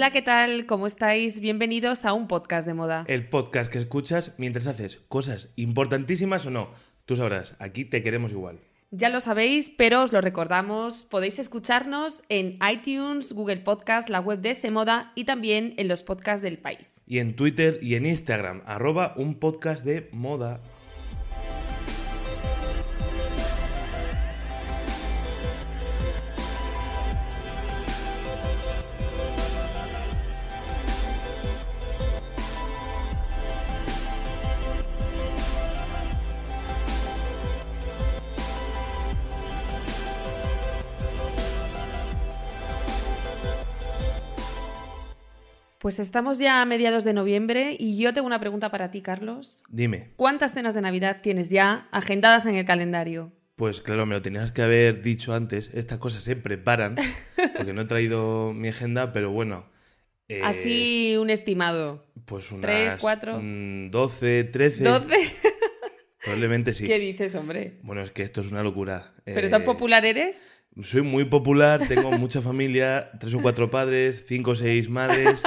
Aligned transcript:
Hola, 0.00 0.12
¿qué 0.12 0.22
tal? 0.22 0.64
¿Cómo 0.64 0.86
estáis? 0.86 1.40
Bienvenidos 1.40 2.06
a 2.06 2.14
un 2.14 2.26
podcast 2.26 2.66
de 2.66 2.72
moda. 2.72 3.04
El 3.06 3.28
podcast 3.28 3.70
que 3.70 3.76
escuchas 3.76 4.34
mientras 4.38 4.66
haces 4.66 5.02
cosas 5.08 5.50
importantísimas 5.56 6.46
o 6.46 6.50
no. 6.50 6.70
Tú 7.04 7.16
sabrás, 7.16 7.54
aquí 7.58 7.84
te 7.84 8.02
queremos 8.02 8.32
igual. 8.32 8.60
Ya 8.90 9.10
lo 9.10 9.20
sabéis, 9.20 9.70
pero 9.76 10.02
os 10.02 10.14
lo 10.14 10.22
recordamos, 10.22 11.04
podéis 11.04 11.38
escucharnos 11.38 12.22
en 12.30 12.58
iTunes, 12.66 13.34
Google 13.34 13.58
Podcast, 13.58 14.08
la 14.08 14.20
web 14.20 14.40
de 14.40 14.54
Semoda 14.54 15.12
y 15.16 15.24
también 15.24 15.74
en 15.76 15.86
los 15.86 16.02
podcasts 16.02 16.40
del 16.40 16.56
país. 16.56 17.02
Y 17.06 17.18
en 17.18 17.36
Twitter 17.36 17.78
y 17.82 17.96
en 17.96 18.06
Instagram, 18.06 18.62
arroba 18.64 19.12
un 19.18 19.34
podcast 19.34 19.84
de 19.84 20.08
moda. 20.12 20.62
Pues 45.90 45.98
estamos 45.98 46.38
ya 46.38 46.62
a 46.62 46.64
mediados 46.66 47.02
de 47.02 47.12
noviembre 47.12 47.74
y 47.76 47.98
yo 47.98 48.12
tengo 48.12 48.24
una 48.24 48.38
pregunta 48.38 48.70
para 48.70 48.92
ti, 48.92 49.00
Carlos. 49.02 49.64
Dime. 49.68 50.12
¿Cuántas 50.14 50.54
cenas 50.54 50.72
de 50.76 50.82
Navidad 50.82 51.16
tienes 51.20 51.50
ya 51.50 51.88
agendadas 51.90 52.46
en 52.46 52.54
el 52.54 52.64
calendario? 52.64 53.32
Pues 53.56 53.80
claro, 53.80 54.06
me 54.06 54.14
lo 54.14 54.22
tenías 54.22 54.52
que 54.52 54.62
haber 54.62 55.02
dicho 55.02 55.34
antes. 55.34 55.68
Estas 55.74 55.98
cosas 55.98 56.22
se 56.22 56.36
preparan, 56.36 56.94
porque 57.56 57.72
no 57.72 57.80
he 57.80 57.84
traído 57.86 58.52
mi 58.52 58.68
agenda, 58.68 59.12
pero 59.12 59.32
bueno. 59.32 59.66
eh, 60.28 60.42
Así 60.44 61.16
un 61.20 61.28
estimado. 61.28 62.06
Pues 62.24 62.52
unas... 62.52 62.70
tres, 62.70 62.94
cuatro. 63.00 63.40
mm, 63.42 63.90
12, 63.90 64.44
13. 64.44 64.84
¿12? 64.84 65.32
Probablemente 66.22 66.72
sí. 66.72 66.86
¿Qué 66.86 67.00
dices, 67.00 67.34
hombre? 67.34 67.80
Bueno, 67.82 68.00
es 68.02 68.12
que 68.12 68.22
esto 68.22 68.42
es 68.42 68.52
una 68.52 68.62
locura. 68.62 69.12
¿Pero 69.24 69.48
Eh, 69.48 69.50
tan 69.50 69.64
popular 69.64 70.04
eres? 70.06 70.52
Soy 70.82 71.02
muy 71.02 71.24
popular, 71.24 71.86
tengo 71.88 72.12
mucha 72.12 72.40
familia, 72.40 73.10
tres 73.18 73.34
o 73.34 73.42
cuatro 73.42 73.70
padres, 73.70 74.24
cinco 74.26 74.52
o 74.52 74.54
seis 74.54 74.88
madres. 74.88 75.42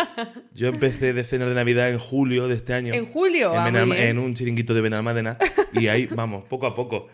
Yo 0.54 0.68
empecé 0.68 1.14
de 1.14 1.24
cenas 1.24 1.50
de 1.50 1.56
Navidad 1.56 1.90
en 1.90 1.98
julio 1.98 2.48
de 2.48 2.56
este 2.56 2.74
año. 2.74 2.94
¿En 2.94 3.06
julio? 3.06 3.54
En, 3.54 3.76
Ah, 3.76 3.98
en 3.98 4.20
un 4.20 4.34
chiringuito 4.34 4.74
de 4.74 4.82
Benalmádena. 4.82 5.38
Y 5.72 5.88
ahí, 5.88 6.06
vamos, 6.08 6.44
poco 6.46 6.68
a 6.68 6.76
poco. 6.76 7.08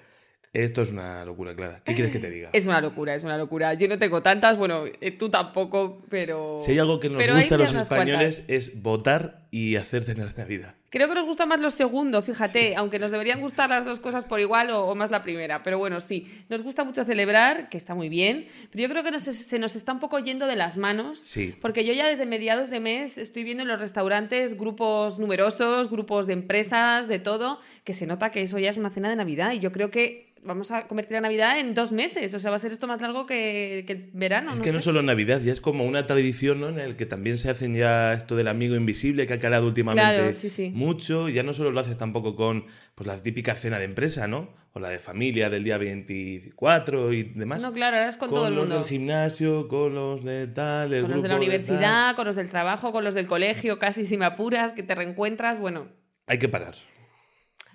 Esto 0.52 0.82
es 0.82 0.90
una 0.90 1.24
locura, 1.24 1.56
Clara. 1.56 1.82
¿Qué 1.86 1.94
quieres 1.94 2.12
que 2.12 2.18
te 2.18 2.32
diga? 2.32 2.50
Es 2.54 2.66
una 2.66 2.82
locura, 2.82 3.14
es 3.14 3.24
una 3.24 3.38
locura. 3.38 3.76
Yo 3.76 3.88
no 3.88 4.00
tengo 4.00 4.24
tantas, 4.24 4.58
bueno, 4.58 4.86
eh, 5.00 5.12
tú 5.12 5.30
tampoco, 5.30 6.04
pero... 6.10 6.58
Si 6.62 6.72
hay 6.72 6.80
algo 6.80 7.00
que 7.00 7.10
nos 7.10 7.20
pero 7.20 7.36
gusta 7.36 7.56
a 7.56 7.58
los 7.60 7.74
españoles 7.76 8.38
cuantas. 8.40 8.56
es 8.70 8.82
votar 8.82 9.48
y 9.52 9.76
hacer 9.76 10.04
cenas 10.04 10.36
de 10.36 10.42
Navidad. 10.42 10.76
Creo 10.90 11.08
que 11.08 11.14
nos 11.16 11.26
gusta 11.26 11.46
más 11.46 11.60
lo 11.60 11.70
segundo, 11.70 12.22
fíjate, 12.22 12.76
aunque 12.76 12.98
nos 13.00 13.12
deberían 13.12 13.40
gustar 13.42 13.70
las 13.70 13.86
dos 13.86 14.00
cosas 14.00 14.26
por 14.26 14.40
igual 14.40 14.72
o, 14.72 14.86
o 14.88 14.96
más 14.96 15.12
la 15.12 15.22
primera. 15.22 15.62
Pero 15.62 15.78
bueno, 15.78 16.02
sí, 16.02 16.26
nos 16.50 16.64
gusta 16.64 16.84
mucho 16.84 17.06
celebrar, 17.06 17.70
que 17.70 17.78
está 17.78 17.94
muy 17.94 18.10
bien, 18.10 18.48
pero 18.72 18.82
yo 18.84 18.90
creo 18.90 19.04
que 19.04 19.12
nos- 19.12 19.22
se 19.24 19.60
nos 19.60 19.76
está 19.76 19.92
un 19.94 20.00
poco 20.00 20.18
yendo 20.20 20.48
de 20.48 20.56
las 20.56 20.78
manos. 20.78 21.20
Sí. 21.20 21.54
Porque 21.62 21.86
yo 21.86 21.94
ya 21.94 22.08
desde 22.08 22.26
mediados 22.26 22.70
de 22.72 22.80
mes 22.80 23.18
estoy 23.18 23.44
viendo 23.44 23.62
en 23.64 23.70
los 23.70 23.80
restaurantes 23.80 24.58
grupos 24.58 25.20
numerosos, 25.20 25.90
grupos 25.92 26.26
de 26.28 26.34
empresas, 26.34 27.08
de 27.08 27.20
todo, 27.20 27.60
que 27.84 27.94
se 27.94 28.08
nota 28.08 28.32
que 28.32 28.42
eso 28.42 28.58
ya 28.58 28.70
es 28.70 28.78
una 28.78 28.90
cena 28.90 29.10
de 29.10 29.16
Navidad. 29.16 29.52
Y 29.54 29.60
yo 29.60 29.72
creo 29.72 29.92
que 29.92 30.28
vamos 30.42 30.72
a 30.72 30.88
convertir 30.88 31.16
la 31.16 31.22
Navidad 31.22 31.60
en 31.60 31.74
dos 31.74 31.92
meses. 31.92 32.34
O 32.34 32.40
sea, 32.40 32.50
va 32.50 32.56
a 32.56 32.60
ser 32.60 32.72
esto 32.72 32.88
más 32.88 33.02
largo 33.02 33.26
que, 33.26 33.84
que 33.86 33.92
el 33.94 34.10
verano. 34.14 34.52
es 34.54 34.58
no 34.60 34.64
que 34.64 34.72
no 34.72 34.80
solo 34.80 35.02
Navidad, 35.02 35.42
ya 35.42 35.52
es 35.52 35.60
como 35.60 35.84
una 35.84 36.08
tradición, 36.08 36.62
¿no? 36.62 36.70
En 36.70 36.80
el 36.80 36.96
que 36.96 37.06
también 37.06 37.38
se 37.38 37.50
hacen 37.50 37.76
ya 37.76 38.14
esto 38.14 38.38
del 38.38 38.48
amigo 38.48 38.76
invisible 38.76 39.28
que 39.28 39.34
ha 39.34 39.38
calado 39.38 39.68
últimamente 39.68 40.02
Claro, 40.16 40.32
sí, 40.32 40.50
sí. 40.50 40.72
Mucho. 40.80 41.30
Ya 41.30 41.44
no 41.44 41.54
solo 41.54 41.72
lo 41.72 41.80
haces 41.80 41.98
tampoco 41.98 42.36
con 42.36 42.66
pues 42.96 43.06
la 43.06 43.22
típica 43.22 43.54
cena 43.56 43.78
de 43.78 43.86
empresa, 43.86 44.28
¿no? 44.28 44.50
O 44.74 44.80
la 44.80 44.90
de 44.90 45.00
familia 45.00 45.50
del 45.50 45.64
día 45.64 45.78
24 45.78 47.14
y 47.14 47.24
demás. 47.24 47.62
No, 47.62 47.74
claro, 47.74 47.98
ahora 47.98 48.10
es 48.10 48.18
con, 48.18 48.30
con 48.30 48.36
todo 48.38 48.48
el 48.48 48.56
los 48.56 48.64
mundo. 48.64 48.76
del 48.80 48.86
gimnasio, 48.86 49.68
con 49.68 49.94
los 49.94 50.24
de 50.24 50.48
tal, 50.48 50.94
el 50.94 51.04
Con 51.04 51.12
los 51.12 51.22
de 51.22 51.30
la 51.30 51.36
universidad, 51.36 52.16
con 52.16 52.26
los 52.26 52.36
del 52.36 52.50
trabajo, 52.50 52.92
con 52.92 53.04
los 53.04 53.14
del 53.14 53.28
colegio, 53.28 53.78
casi 53.78 54.06
si 54.06 54.18
me 54.18 54.26
apuras, 54.26 54.74
que 54.74 54.84
te 54.84 54.96
reencuentras, 54.96 55.60
bueno. 55.60 55.88
Hay 56.28 56.40
que 56.40 56.50
parar. 56.50 56.76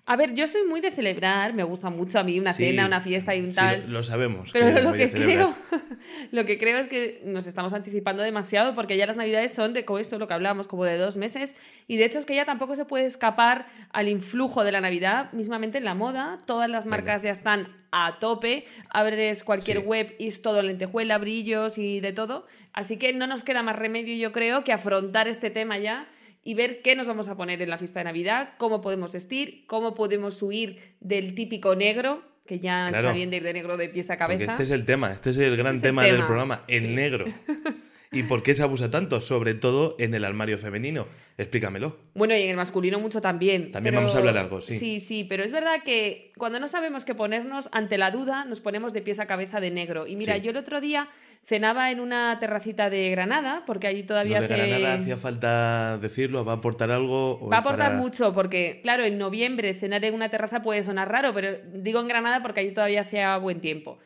A 0.06 0.16
ver, 0.16 0.34
yo 0.34 0.46
soy 0.46 0.66
muy 0.66 0.82
de 0.82 0.92
celebrar, 0.92 1.54
me 1.54 1.62
gusta 1.62 1.88
mucho 1.88 2.18
a 2.18 2.24
mí 2.24 2.38
una 2.38 2.52
Sí, 2.52 2.64
cena, 2.64 2.84
una 2.84 3.00
fiesta 3.00 3.34
y 3.34 3.40
un 3.40 3.52
sí, 3.52 3.56
tal. 3.56 3.84
lo, 3.86 3.92
lo 3.94 4.02
sabemos. 4.02 4.50
Pero 4.52 4.74
que 4.74 4.82
lo 4.82 4.92
que 4.92 5.10
creo, 5.10 5.54
lo 6.30 6.44
que 6.44 6.58
creo 6.58 6.76
es 6.78 6.88
que 6.88 7.22
nos 7.24 7.46
estamos 7.46 7.72
anticipando 7.72 8.22
demasiado 8.22 8.74
porque 8.74 8.98
ya 8.98 9.06
las 9.06 9.16
navidades 9.16 9.54
son 9.54 9.72
de 9.72 9.86
como 9.86 9.98
lo 10.18 10.28
que 10.28 10.34
hablábamos, 10.34 10.68
como 10.68 10.84
de 10.84 10.98
dos 10.98 11.16
meses. 11.16 11.54
Y 11.86 11.96
de 11.96 12.04
hecho 12.04 12.18
es 12.18 12.26
que 12.26 12.34
ya 12.34 12.44
tampoco 12.44 12.76
se 12.76 12.84
puede 12.84 13.06
escapar 13.06 13.66
al 13.92 14.08
influjo 14.08 14.62
de 14.62 14.72
la 14.72 14.82
Navidad, 14.82 15.32
mismamente 15.32 15.78
en 15.78 15.84
la 15.84 15.94
moda. 15.94 16.36
Todas 16.44 16.68
las 16.68 16.84
Venga. 16.84 16.98
marcas 16.98 17.22
ya 17.22 17.30
están 17.30 17.68
a 17.90 18.18
tope. 18.18 18.66
Abres 18.90 19.42
cualquier 19.42 19.78
Sí. 19.80 19.84
web 19.86 20.14
y 20.18 20.26
es 20.26 20.42
todo 20.42 20.60
lentejuela, 20.60 21.16
brillos 21.16 21.78
y 21.78 22.00
de 22.00 22.12
todo. 22.12 22.46
Así 22.74 22.98
que 22.98 23.14
no 23.14 23.26
nos 23.26 23.42
queda 23.42 23.62
más 23.62 23.76
remedio, 23.76 24.14
yo 24.16 24.32
creo, 24.32 24.64
que 24.64 24.72
afrontar 24.74 25.28
este 25.28 25.48
tema 25.48 25.78
ya 25.78 26.06
y 26.44 26.54
ver 26.54 26.82
qué 26.82 26.94
nos 26.94 27.06
vamos 27.06 27.28
a 27.28 27.36
poner 27.36 27.60
en 27.62 27.70
la 27.70 27.78
fiesta 27.78 28.00
de 28.00 28.04
Navidad, 28.04 28.50
cómo 28.58 28.80
podemos 28.80 29.12
vestir, 29.12 29.64
cómo 29.66 29.94
podemos 29.94 30.40
huir 30.42 30.78
del 31.00 31.34
típico 31.34 31.74
negro, 31.74 32.22
que 32.46 32.60
ya 32.60 32.88
Claro. 32.90 33.08
está 33.08 33.16
bien 33.16 33.30
de 33.30 33.38
ir 33.38 33.42
de 33.42 33.52
negro 33.54 33.76
de 33.76 33.88
pies 33.88 34.10
a 34.10 34.16
cabeza. 34.18 34.52
este 34.52 34.64
es 34.64 34.70
el 34.70 34.84
tema, 34.84 35.12
este 35.12 35.30
es 35.30 35.38
el 35.38 35.56
gran 35.56 35.76
es 35.76 35.76
el 35.76 35.82
tema, 35.82 36.04
del 36.04 36.24
programa, 36.26 36.62
el 36.68 36.82
sí. 36.82 36.88
negro. 36.88 37.24
¿Y 38.14 38.22
por 38.22 38.42
qué 38.42 38.54
se 38.54 38.62
abusa 38.62 38.90
tanto? 38.90 39.20
Sobre 39.20 39.54
todo 39.54 39.96
en 39.98 40.14
el 40.14 40.24
armario 40.24 40.56
femenino. 40.58 41.06
Explícamelo. 41.36 41.96
Bueno, 42.14 42.34
y 42.36 42.42
en 42.42 42.50
el 42.50 42.56
masculino 42.56 43.00
mucho 43.00 43.20
también. 43.20 43.72
También 43.72 43.92
pero- 43.92 44.02
vamos 44.02 44.14
a 44.14 44.18
hablar 44.18 44.38
algo, 44.38 44.60
sí. 44.60 44.78
Sí, 44.78 45.00
sí, 45.00 45.24
pero 45.24 45.42
es 45.42 45.50
verdad 45.52 45.82
que 45.84 46.30
cuando 46.38 46.60
no 46.60 46.68
sabemos 46.68 47.04
qué 47.04 47.14
ponernos, 47.14 47.68
ante 47.72 47.98
la 47.98 48.10
duda 48.12 48.44
nos 48.44 48.60
ponemos 48.60 48.92
de 48.92 49.02
pies 49.02 49.18
a 49.20 49.26
cabeza 49.26 49.60
de 49.60 49.70
negro. 49.72 50.06
Y 50.06 50.14
mira, 50.16 50.36
Sí. 50.36 50.42
yo 50.42 50.50
el 50.52 50.56
otro 50.56 50.80
día 50.80 51.08
cenaba 51.44 51.90
en 51.90 52.00
una 52.00 52.38
terracita 52.38 52.88
de 52.88 53.10
Granada, 53.10 53.64
porque 53.66 53.88
allí 53.88 54.04
todavía 54.04 54.40
Lo 54.40 54.46
de 54.48 54.54
hace... 54.54 54.66
Granada 54.68 54.94
hacía 54.94 55.16
falta 55.16 55.98
decirlo, 55.98 56.44
va 56.44 56.52
a 56.52 56.56
aportar 56.56 56.90
algo. 56.90 57.40
o 57.40 57.48
Va 57.48 57.56
a 57.56 57.60
aportar 57.60 57.88
para- 57.90 57.98
mucho 58.00 58.32
porque, 58.32 58.80
claro, 58.82 59.04
en 59.04 59.18
noviembre 59.18 59.74
cenar 59.74 60.04
en 60.04 60.14
una 60.14 60.28
terraza 60.28 60.62
puede 60.62 60.82
sonar 60.84 61.10
raro, 61.10 61.32
pero 61.34 61.48
digo 61.74 62.00
en 62.00 62.08
Granada 62.08 62.42
porque 62.42 62.60
allí 62.60 62.70
todavía 62.72 63.00
hacía 63.00 63.36
buen 63.38 63.60
tiempo. 63.60 63.98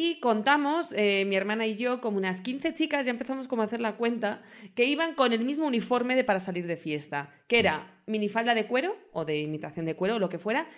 Y 0.00 0.20
contamos, 0.20 0.92
eh, 0.96 1.24
mi 1.26 1.34
hermana 1.34 1.66
y 1.66 1.74
yo, 1.74 2.00
como 2.00 2.18
unas 2.18 2.40
15 2.40 2.72
chicas, 2.72 3.04
ya 3.04 3.10
empezamos 3.10 3.48
como 3.48 3.62
a 3.62 3.64
hacer 3.64 3.80
la 3.80 3.96
cuenta, 3.96 4.42
que 4.76 4.84
iban 4.84 5.16
con 5.16 5.32
el 5.32 5.44
mismo 5.44 5.66
uniforme 5.66 6.14
de 6.14 6.22
para 6.22 6.38
salir 6.38 6.68
de 6.68 6.76
fiesta, 6.76 7.34
que 7.48 7.58
era 7.58 8.00
minifalda 8.06 8.54
de 8.54 8.68
cuero 8.68 8.96
o 9.12 9.24
de 9.24 9.40
imitación 9.40 9.86
de 9.86 9.96
cuero 9.96 10.14
o 10.14 10.18
lo 10.20 10.28
que 10.28 10.38
fuera, 10.38 10.68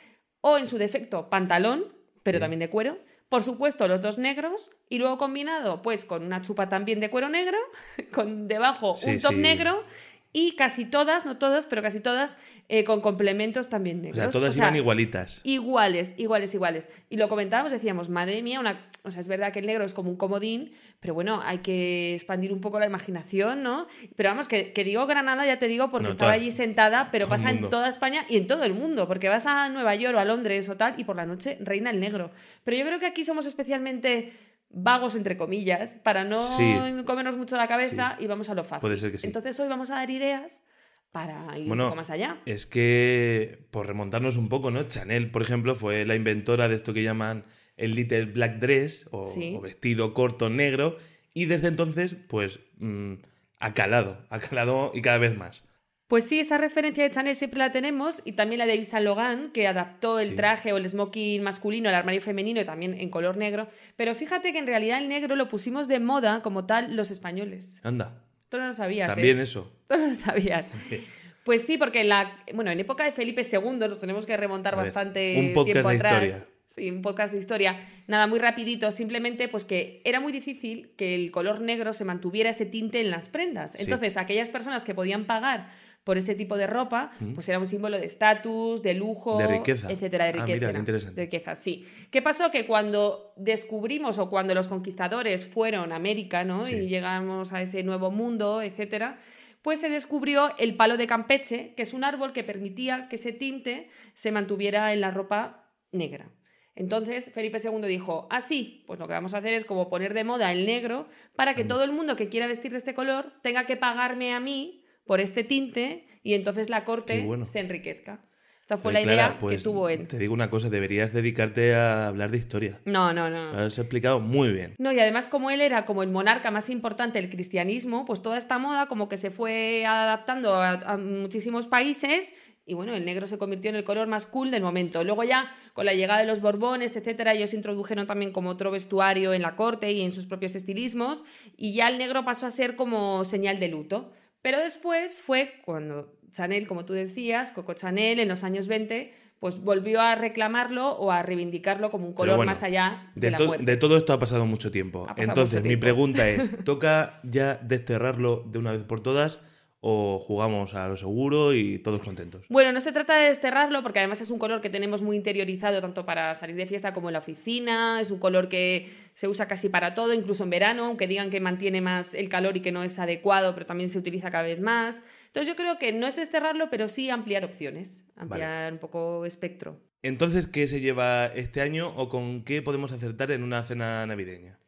o 0.41 0.57
en 0.57 0.67
su 0.67 0.79
defecto 0.79 1.29
pantalón, 1.29 1.93
pero 2.23 2.39
Sí. 2.39 2.41
también 2.41 2.61
de 2.61 2.71
cuero. 2.71 2.97
Por 3.29 3.43
supuesto, 3.43 3.87
los 3.89 4.01
dos 4.01 4.17
negros 4.17 4.71
y 4.89 4.97
luego 4.99 5.19
combinado 5.19 5.83
pues 5.83 6.07
con 6.07 6.25
una 6.25 6.41
chupa 6.41 6.71
también 6.71 6.99
de 6.99 7.11
cuero 7.11 7.29
negro, 7.29 7.59
con 8.15 8.49
debajo 8.49 8.97
Sí, 8.97 9.11
un 9.11 9.21
top 9.21 9.33
sí. 9.33 9.37
negro 9.37 9.85
y 10.33 10.53
casi 10.55 10.85
todas, 10.85 11.27
no 11.27 11.39
todas, 11.39 11.67
pero 11.67 11.83
casi 11.83 11.99
todas 11.99 12.39
eh, 12.69 12.85
con 12.85 13.01
complementos 13.01 13.69
también 13.69 13.99
O 13.99 14.03
negros. 14.03 14.17
sea, 14.19 14.31
todas 14.31 14.51
O 14.51 14.53
sea, 14.55 14.65
iban 14.67 14.77
igualitas. 14.77 15.41
Iguales, 15.43 16.15
iguales, 16.19 16.55
iguales. 16.55 16.89
Y 17.09 17.17
lo 17.17 17.29
comentábamos, 17.29 17.73
decíamos, 17.73 18.09
madre 18.09 18.41
mía, 18.43 18.61
una... 18.61 18.87
o 19.03 19.11
sea, 19.11 19.21
es 19.23 19.27
verdad 19.29 19.53
que 19.53 19.59
el 19.59 19.67
negro 19.67 19.85
es 19.85 19.93
como 19.93 20.09
un 20.09 20.17
comodín, 20.17 20.73
pero 21.01 21.15
bueno, 21.15 21.41
hay 21.43 21.59
que 21.59 22.15
expandir 22.15 22.53
un 22.53 22.61
poco 22.61 22.79
la 22.79 22.87
imaginación, 22.87 23.65
¿no? 23.65 23.89
Pero 24.15 24.29
vamos, 24.29 24.47
que, 24.47 24.73
que 24.73 24.85
digo 24.85 25.05
Granada, 25.07 25.45
ya 25.47 25.59
te 25.59 25.67
digo, 25.67 25.91
porque 25.91 26.05
No, 26.05 26.11
estaba 26.11 26.31
toda- 26.33 26.41
allí 26.41 26.53
sentada, 26.53 27.09
pero 27.11 27.25
todo 27.27 27.31
pasa 27.31 27.51
en 27.51 27.69
toda 27.69 27.89
España 27.89 28.25
y 28.29 28.37
en 28.37 28.47
todo 28.47 28.63
el 28.63 28.73
mundo, 28.75 29.09
porque 29.09 29.29
vas 29.29 29.47
a 29.47 29.69
Nueva 29.71 29.97
York 29.97 30.15
o 30.17 30.21
a 30.21 30.25
Londres 30.25 30.69
o 30.69 30.77
tal, 30.77 30.95
y 30.97 31.03
por 31.05 31.17
la 31.17 31.27
noche 31.27 31.59
reina 31.61 31.91
el 31.91 31.99
negro. 31.99 32.31
Pero 32.63 32.77
yo 32.77 32.85
creo 32.87 33.01
que 33.01 33.07
aquí 33.07 33.25
somos 33.25 33.47
especialmente 33.47 34.33
vagos, 34.71 35.15
entre 35.17 35.37
comillas, 35.37 35.95
para 35.95 36.25
no 36.25 36.57
Sí. 36.57 36.77
comernos 37.05 37.37
mucho 37.37 37.57
la 37.57 37.67
cabeza 37.69 38.17
y 38.19 38.27
vamos 38.27 38.49
a 38.51 38.55
lo 38.55 38.65
fácil. 38.65 38.81
Puede 38.81 38.99
ser 38.99 39.13
que 39.13 39.19
sí. 39.19 39.27
Entonces 39.27 39.59
hoy 39.61 39.69
vamos 39.69 39.91
a 39.91 39.97
dar 39.97 40.11
ideas 40.11 40.65
para 41.13 41.59
ir 41.59 41.67
Bueno, 41.67 41.85
un 41.85 41.89
poco 41.91 41.97
más 41.97 42.11
allá. 42.11 42.41
Es 42.47 42.67
que, 42.67 43.67
por 43.73 43.87
remontarnos 43.87 44.37
un 44.37 44.49
poco, 44.49 44.71
¿no? 44.71 44.85
Chanel, 44.85 45.31
por 45.33 45.43
ejemplo, 45.43 45.75
fue 45.75 46.05
la 46.07 46.15
inventora 46.15 46.69
de 46.69 46.77
esto 46.77 46.95
que 46.95 47.03
llaman 47.03 47.45
el 47.77 47.95
Little 47.97 48.27
Black 48.27 48.59
Dress 48.61 49.09
o 49.11 49.61
vestido 49.61 50.15
corto 50.15 50.51
negro. 50.51 50.99
Y 51.35 51.47
desde 51.47 51.69
entonces, 51.69 52.15
pues, 52.29 52.61
mm, 52.79 53.15
ha 53.59 53.75
calado, 53.75 54.25
ha 54.31 54.39
calado 54.39 54.93
y 54.95 55.03
cada 55.03 55.19
vez 55.19 55.37
más. 55.37 55.65
Pues 56.11 56.25
sí, 56.29 56.41
esa 56.41 56.59
referencia 56.59 57.05
de 57.05 57.11
Chanel 57.11 57.37
siempre 57.37 57.61
la 57.61 57.71
tenemos 57.71 58.21
y 58.25 58.33
también 58.33 58.59
la 58.59 58.67
de 58.67 58.75
Yves 58.75 58.89
Saint 58.89 59.05
Laurent, 59.05 59.53
que 59.53 59.69
adaptó 59.69 60.19
el 60.19 60.31
Sí. 60.31 60.35
traje 60.35 60.73
o 60.73 60.77
el 60.77 60.89
smoking 60.89 61.41
masculino 61.41 61.89
al 61.89 61.95
armario 61.95 62.21
femenino 62.21 62.61
y 62.61 62.65
también 62.65 62.95
en 62.95 63.11
color 63.11 63.37
negro. 63.37 63.69
Pero 63.97 64.17
fíjate 64.17 64.53
que 64.53 64.59
en 64.59 64.67
realidad 64.67 64.99
el 64.99 65.09
negro 65.09 65.37
lo 65.37 65.47
pusimos 65.47 65.87
de 65.87 66.01
moda 66.01 66.43
como 66.43 66.67
tal 66.67 66.97
los 66.97 67.13
españoles. 67.13 67.81
Anda, 67.85 68.25
Tú 68.49 68.59
no 68.59 68.67
lo 68.67 68.73
sabías, 68.73 69.09
también 69.15 69.39
¿eh? 69.39 69.43
eso. 69.43 69.73
Tú 69.89 69.97
no 69.97 70.09
lo 70.09 70.15
sabías. 70.15 70.71
Pues 71.43 71.63
sí, 71.63 71.79
porque 71.79 72.03
en 72.03 72.11
la, 72.11 72.37
bueno, 72.55 72.71
en 72.71 72.79
época 72.81 73.03
de 73.03 73.13
Felipe 73.13 73.41
II 73.51 73.79
nos 73.79 73.99
tenemos 73.99 74.27
que 74.27 74.37
remontar 74.37 74.77
ver, 74.77 74.85
bastante 74.85 75.37
un 75.39 75.53
podcast 75.55 75.73
tiempo 75.73 75.89
de 75.89 75.97
atrás. 75.97 76.25
historia. 76.25 76.47
Sí, 76.67 76.91
un 76.91 77.03
podcast 77.03 77.33
de 77.33 77.41
historia. 77.41 77.81
Nada, 78.07 78.27
muy 78.27 78.39
rapidito, 78.39 78.91
simplemente 78.91 79.49
pues 79.49 79.65
que 79.65 80.03
era 80.05 80.21
muy 80.21 80.33
difícil 80.33 80.93
que 80.99 81.15
el 81.15 81.31
color 81.31 81.61
negro 81.63 81.95
se 81.95 82.05
mantuviera 82.05 82.51
ese 82.51 82.67
tinte 82.67 83.01
en 83.01 83.11
las 83.11 83.29
prendas. 83.31 83.73
Sí. 83.73 83.79
Entonces, 83.81 84.19
aquellas 84.19 84.51
personas 84.51 84.85
que 84.85 84.95
podían 84.95 85.25
pagar 85.25 85.69
por 86.05 86.17
ese 86.19 86.35
tipo 86.35 86.57
de 86.57 86.67
ropa, 86.67 87.11
Mm. 87.21 87.35
pues 87.35 87.49
era 87.49 87.59
un 87.59 87.67
símbolo 87.67 87.99
de 87.99 88.07
estatus, 88.07 88.83
de 88.83 88.95
lujo, 88.95 89.39
De 89.39 89.47
riqueza. 89.47 89.91
etcétera, 89.91 90.25
de 90.25 90.31
Ah, 90.31 90.33
riqueza. 90.47 90.55
mira, 90.55 90.73
qué 90.73 90.79
interesante. 90.79 91.15
de 91.21 91.27
riqueza, 91.27 91.55
sí. 91.55 91.87
¿Qué 92.11 92.23
pasó? 92.23 92.51
Que 92.51 92.67
cuando 92.67 93.33
descubrimos 93.37 94.19
o 94.19 94.31
cuando 94.31 94.55
los 94.55 94.67
conquistadores 94.69 95.45
fueron 95.47 95.93
a 95.93 95.97
América, 95.97 96.43
¿no? 96.45 96.65
Sí. 96.65 96.75
Y 96.75 96.89
llegamos 96.89 97.53
a 97.53 97.61
ese 97.63 97.83
nuevo 97.83 98.11
mundo, 98.11 98.63
etcétera, 98.63 99.19
pues 99.63 99.79
se 99.81 99.91
descubrió 99.91 100.57
el 100.59 100.75
palo 100.75 100.97
de 100.97 101.07
Campeche, 101.07 101.75
que 101.77 101.83
es 101.83 101.93
un 101.93 102.03
árbol 102.03 102.33
que 102.33 102.45
permitía 102.45 103.09
que 103.09 103.17
ese 103.17 103.33
tinte 103.33 103.91
se 104.15 104.33
mantuviera 104.33 104.93
en 104.95 105.03
la 105.03 105.11
ropa 105.11 105.71
negra. 105.93 106.31
Entonces 106.77 107.31
Felipe 107.35 107.59
II 107.63 107.87
dijo, 107.87 108.27
ah, 108.31 108.41
sí, 108.41 108.85
pues 108.87 108.99
lo 108.99 109.07
que 109.07 109.13
vamos 109.13 109.35
a 109.35 109.39
hacer 109.39 109.53
es 109.53 109.65
como 109.67 109.91
poner 109.91 110.15
de 110.15 110.25
moda 110.25 110.51
el 110.51 110.65
negro 110.65 111.09
para 111.37 111.55
que 111.55 111.65
todo 111.65 111.85
el 111.85 111.93
mundo 111.93 112.17
que 112.17 112.31
quiera 112.31 112.47
vestir 112.47 112.71
de 112.71 112.79
este 112.79 112.95
color 112.95 113.33
tenga 113.43 113.67
que 113.67 113.77
pagarme 113.77 114.33
a 114.33 114.41
mí 114.41 114.80
por 115.11 115.19
este 115.19 115.43
tinte 115.43 116.07
y 116.23 116.35
entonces 116.35 116.71
la 116.71 116.85
corte 116.85 117.21
bueno. 117.23 117.45
se 117.45 117.59
enriquezca. 117.59 118.21
Esta 118.61 118.79
fue 118.79 118.93
Oye, 118.93 119.01
la 119.01 119.13
idea 119.13 119.25
Clara, 119.27 119.39
pues, 119.41 119.57
que 119.57 119.65
tuvo 119.65 119.89
él. 119.89 120.07
Te 120.07 120.19
digo 120.19 120.33
una 120.33 120.51
cosa, 120.51 120.71
deberías 120.71 121.13
dedicarte 121.13 121.75
a 121.75 122.07
hablar 122.07 122.31
de 122.31 122.39
historia. 122.39 122.81
No, 122.85 123.13
no, 123.13 123.29
no. 123.29 123.53
Lo 123.53 123.59
has 123.59 123.77
explicado 123.77 124.21
muy 124.21 124.53
bien. 124.53 124.77
No, 124.79 124.93
y 124.93 125.01
además 125.01 125.27
como 125.27 125.51
él 125.51 125.63
era 125.63 125.85
como 125.85 126.05
el 126.05 126.11
monarca 126.11 126.53
más 126.53 126.71
importante 126.71 127.21
del 127.21 127.29
cristianismo, 127.29 128.05
pues 128.05 128.23
toda 128.23 128.39
esta 128.39 128.59
moda 128.59 128.87
como 128.87 129.09
que 129.09 129.17
se 129.17 129.33
fue 129.33 129.85
adaptando 129.85 130.55
a, 130.55 130.75
a 130.75 130.97
muchísimos 130.97 131.67
países 131.67 132.33
y 132.65 132.75
bueno, 132.75 132.95
el 132.95 133.05
negro 133.05 133.27
se 133.27 133.37
convirtió 133.37 133.69
en 133.69 133.75
el 133.75 133.83
color 133.83 134.07
más 134.07 134.29
cool 134.29 134.53
del 134.53 134.63
momento. 134.63 135.03
Luego 135.03 135.25
ya 135.25 135.53
con 135.75 135.87
la 135.87 135.95
llegada 135.95 136.21
de 136.21 136.27
los 136.27 136.41
Borbones, 136.41 136.95
etcétera, 136.95 137.35
ellos 137.35 137.53
introdujeron 137.53 138.07
también 138.07 138.31
como 138.31 138.51
otro 138.51 138.71
vestuario 138.71 139.35
en 139.35 139.43
la 139.43 139.57
corte 139.57 139.91
y 139.91 140.03
en 140.03 140.13
sus 140.13 140.27
propios 140.27 140.55
estilismos 140.55 141.25
y 141.57 141.75
ya 141.75 141.89
el 141.89 141.99
negro 141.99 142.25
pasó 142.25 142.47
a 142.47 142.53
ser 142.53 142.77
como 142.77 143.25
señal 143.25 143.59
de 143.59 143.67
luto. 143.67 144.13
Pero 144.43 144.59
después 144.59 145.21
fue 145.21 145.55
cuando 145.65 146.13
Chanel, 146.33 146.67
como 146.67 146.85
tú 146.85 146.93
decías, 146.93 147.53
Coco 147.53 147.75
Chanel 147.75 148.21
en 148.21 148.29
los 148.29 148.45
años 148.45 148.69
20, 148.69 149.13
pues 149.41 149.59
volvió 149.63 150.01
a 150.01 150.15
reclamarlo 150.15 150.91
o 150.91 151.11
a 151.11 151.23
reivindicarlo 151.23 151.91
como 151.91 152.07
un 152.07 152.13
color 152.15 152.37
bueno, 152.37 152.51
más 152.51 152.63
allá 152.63 153.11
de, 153.15 153.23
De, 153.23 153.31
la 153.33 153.39
to- 153.39 153.47
muerte. 153.47 153.65
de 153.65 153.77
todo 153.77 153.97
esto 153.97 154.13
ha 154.13 154.19
pasado 154.19 154.47
mucho 154.47 154.71
tiempo. 154.71 155.07
Pasado 155.07 155.23
Entonces, 155.31 155.61
mucho 155.61 155.69
mi 155.69 155.77
pregunta 155.77 156.29
es, 156.29 156.57
¿toca 156.65 157.21
ya 157.25 157.57
desterrarlo 157.57 158.45
de 158.47 158.59
una 158.59 158.73
vez 158.73 158.85
por 158.85 159.01
todas 159.03 159.41
o 159.81 160.19
jugamos 160.19 160.75
a 160.75 160.87
lo 160.89 160.97
seguro 160.97 161.55
y 161.55 161.79
todos 161.79 162.01
contentos? 162.01 162.45
Bueno, 162.49 162.73
no 162.73 162.81
se 162.81 162.93
trata 162.93 163.17
de 163.17 163.29
desterrarlo 163.29 163.83
porque 163.83 163.99
además 163.99 164.21
es 164.21 164.31
un 164.31 164.39
color 164.39 164.61
que 164.61 164.69
tenemos 164.69 165.03
muy 165.03 165.17
interiorizado 165.17 165.81
tanto 165.81 166.05
para 166.05 166.35
salir 166.35 166.57
de 166.57 166.67
fiesta 166.67 166.93
como 166.93 167.09
en 167.09 167.15
la 167.15 167.21
oficina, 167.21 168.01
es 168.01 168.11
un 168.11 168.19
color 168.19 168.49
que 168.49 168.91
se 169.15 169.29
usa 169.29 169.49
casi 169.49 169.69
para 169.69 169.95
todo, 169.95 170.13
incluso 170.13 170.45
en 170.45 170.51
verano, 170.51 170.85
aunque 170.85 171.07
digan 171.07 171.31
que 171.31 171.41
mantiene 171.41 171.81
más 171.81 172.15
el 172.15 172.29
calor 172.29 172.57
y 172.57 172.61
que 172.61 172.73
no 172.73 172.83
es 172.83 172.99
adecuado, 172.99 173.55
pero 173.55 173.67
también 173.67 173.89
se 173.89 173.99
utiliza 173.99 174.31
cada 174.31 174.45
vez 174.45 174.61
más. 174.61 175.03
Entonces 175.27 175.49
yo 175.49 175.57
creo 175.57 175.79
que 175.79 175.93
no 175.93 176.07
es 176.07 176.17
desterrarlo, 176.17 176.71
pero 176.71 176.89
sí 176.89 177.09
ampliar 177.09 177.45
opciones, 177.45 178.05
ampliar 178.17 178.73
un 178.73 178.79
poco 178.79 179.25
espectro. 179.25 179.79
Entonces, 180.03 180.47
¿qué 180.47 180.67
se 180.67 180.81
lleva 180.81 181.27
este 181.27 181.61
año 181.61 181.95
o 181.95 182.09
con 182.09 182.43
qué 182.43 182.63
podemos 182.63 182.93
acertar 182.93 183.31
en 183.31 183.43
una 183.43 183.63
cena 183.63 184.07
navideña? 184.07 184.59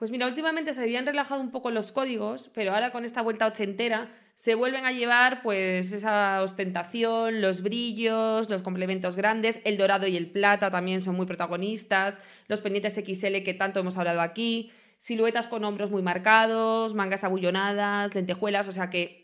Pues 0.00 0.10
mira, 0.10 0.26
últimamente 0.26 0.72
se 0.72 0.80
habían 0.80 1.04
relajado 1.04 1.42
un 1.42 1.50
poco 1.50 1.70
los 1.70 1.92
códigos, 1.92 2.48
pero 2.54 2.72
ahora 2.72 2.90
con 2.90 3.04
esta 3.04 3.20
vuelta 3.20 3.46
ochentera 3.46 4.08
se 4.34 4.54
vuelven 4.54 4.86
a 4.86 4.92
llevar 4.92 5.42
pues 5.42 5.92
esa 5.92 6.40
ostentación, 6.40 7.42
los 7.42 7.62
brillos, 7.62 8.48
los 8.48 8.62
complementos 8.62 9.14
grandes, 9.14 9.60
el 9.62 9.76
dorado 9.76 10.06
y 10.06 10.16
el 10.16 10.30
plata 10.30 10.70
también 10.70 11.02
son 11.02 11.16
muy 11.16 11.26
protagonistas, 11.26 12.18
los 12.48 12.62
pendientes 12.62 12.94
XL 12.94 13.42
que 13.44 13.52
tanto 13.52 13.80
hemos 13.80 13.98
hablado 13.98 14.22
aquí, 14.22 14.72
siluetas 14.96 15.48
con 15.48 15.64
hombros 15.64 15.90
muy 15.90 16.00
marcados, 16.00 16.94
mangas 16.94 17.22
abullonadas, 17.22 18.14
lentejuelas, 18.14 18.68
o 18.68 18.72
sea 18.72 18.88
que 18.88 19.19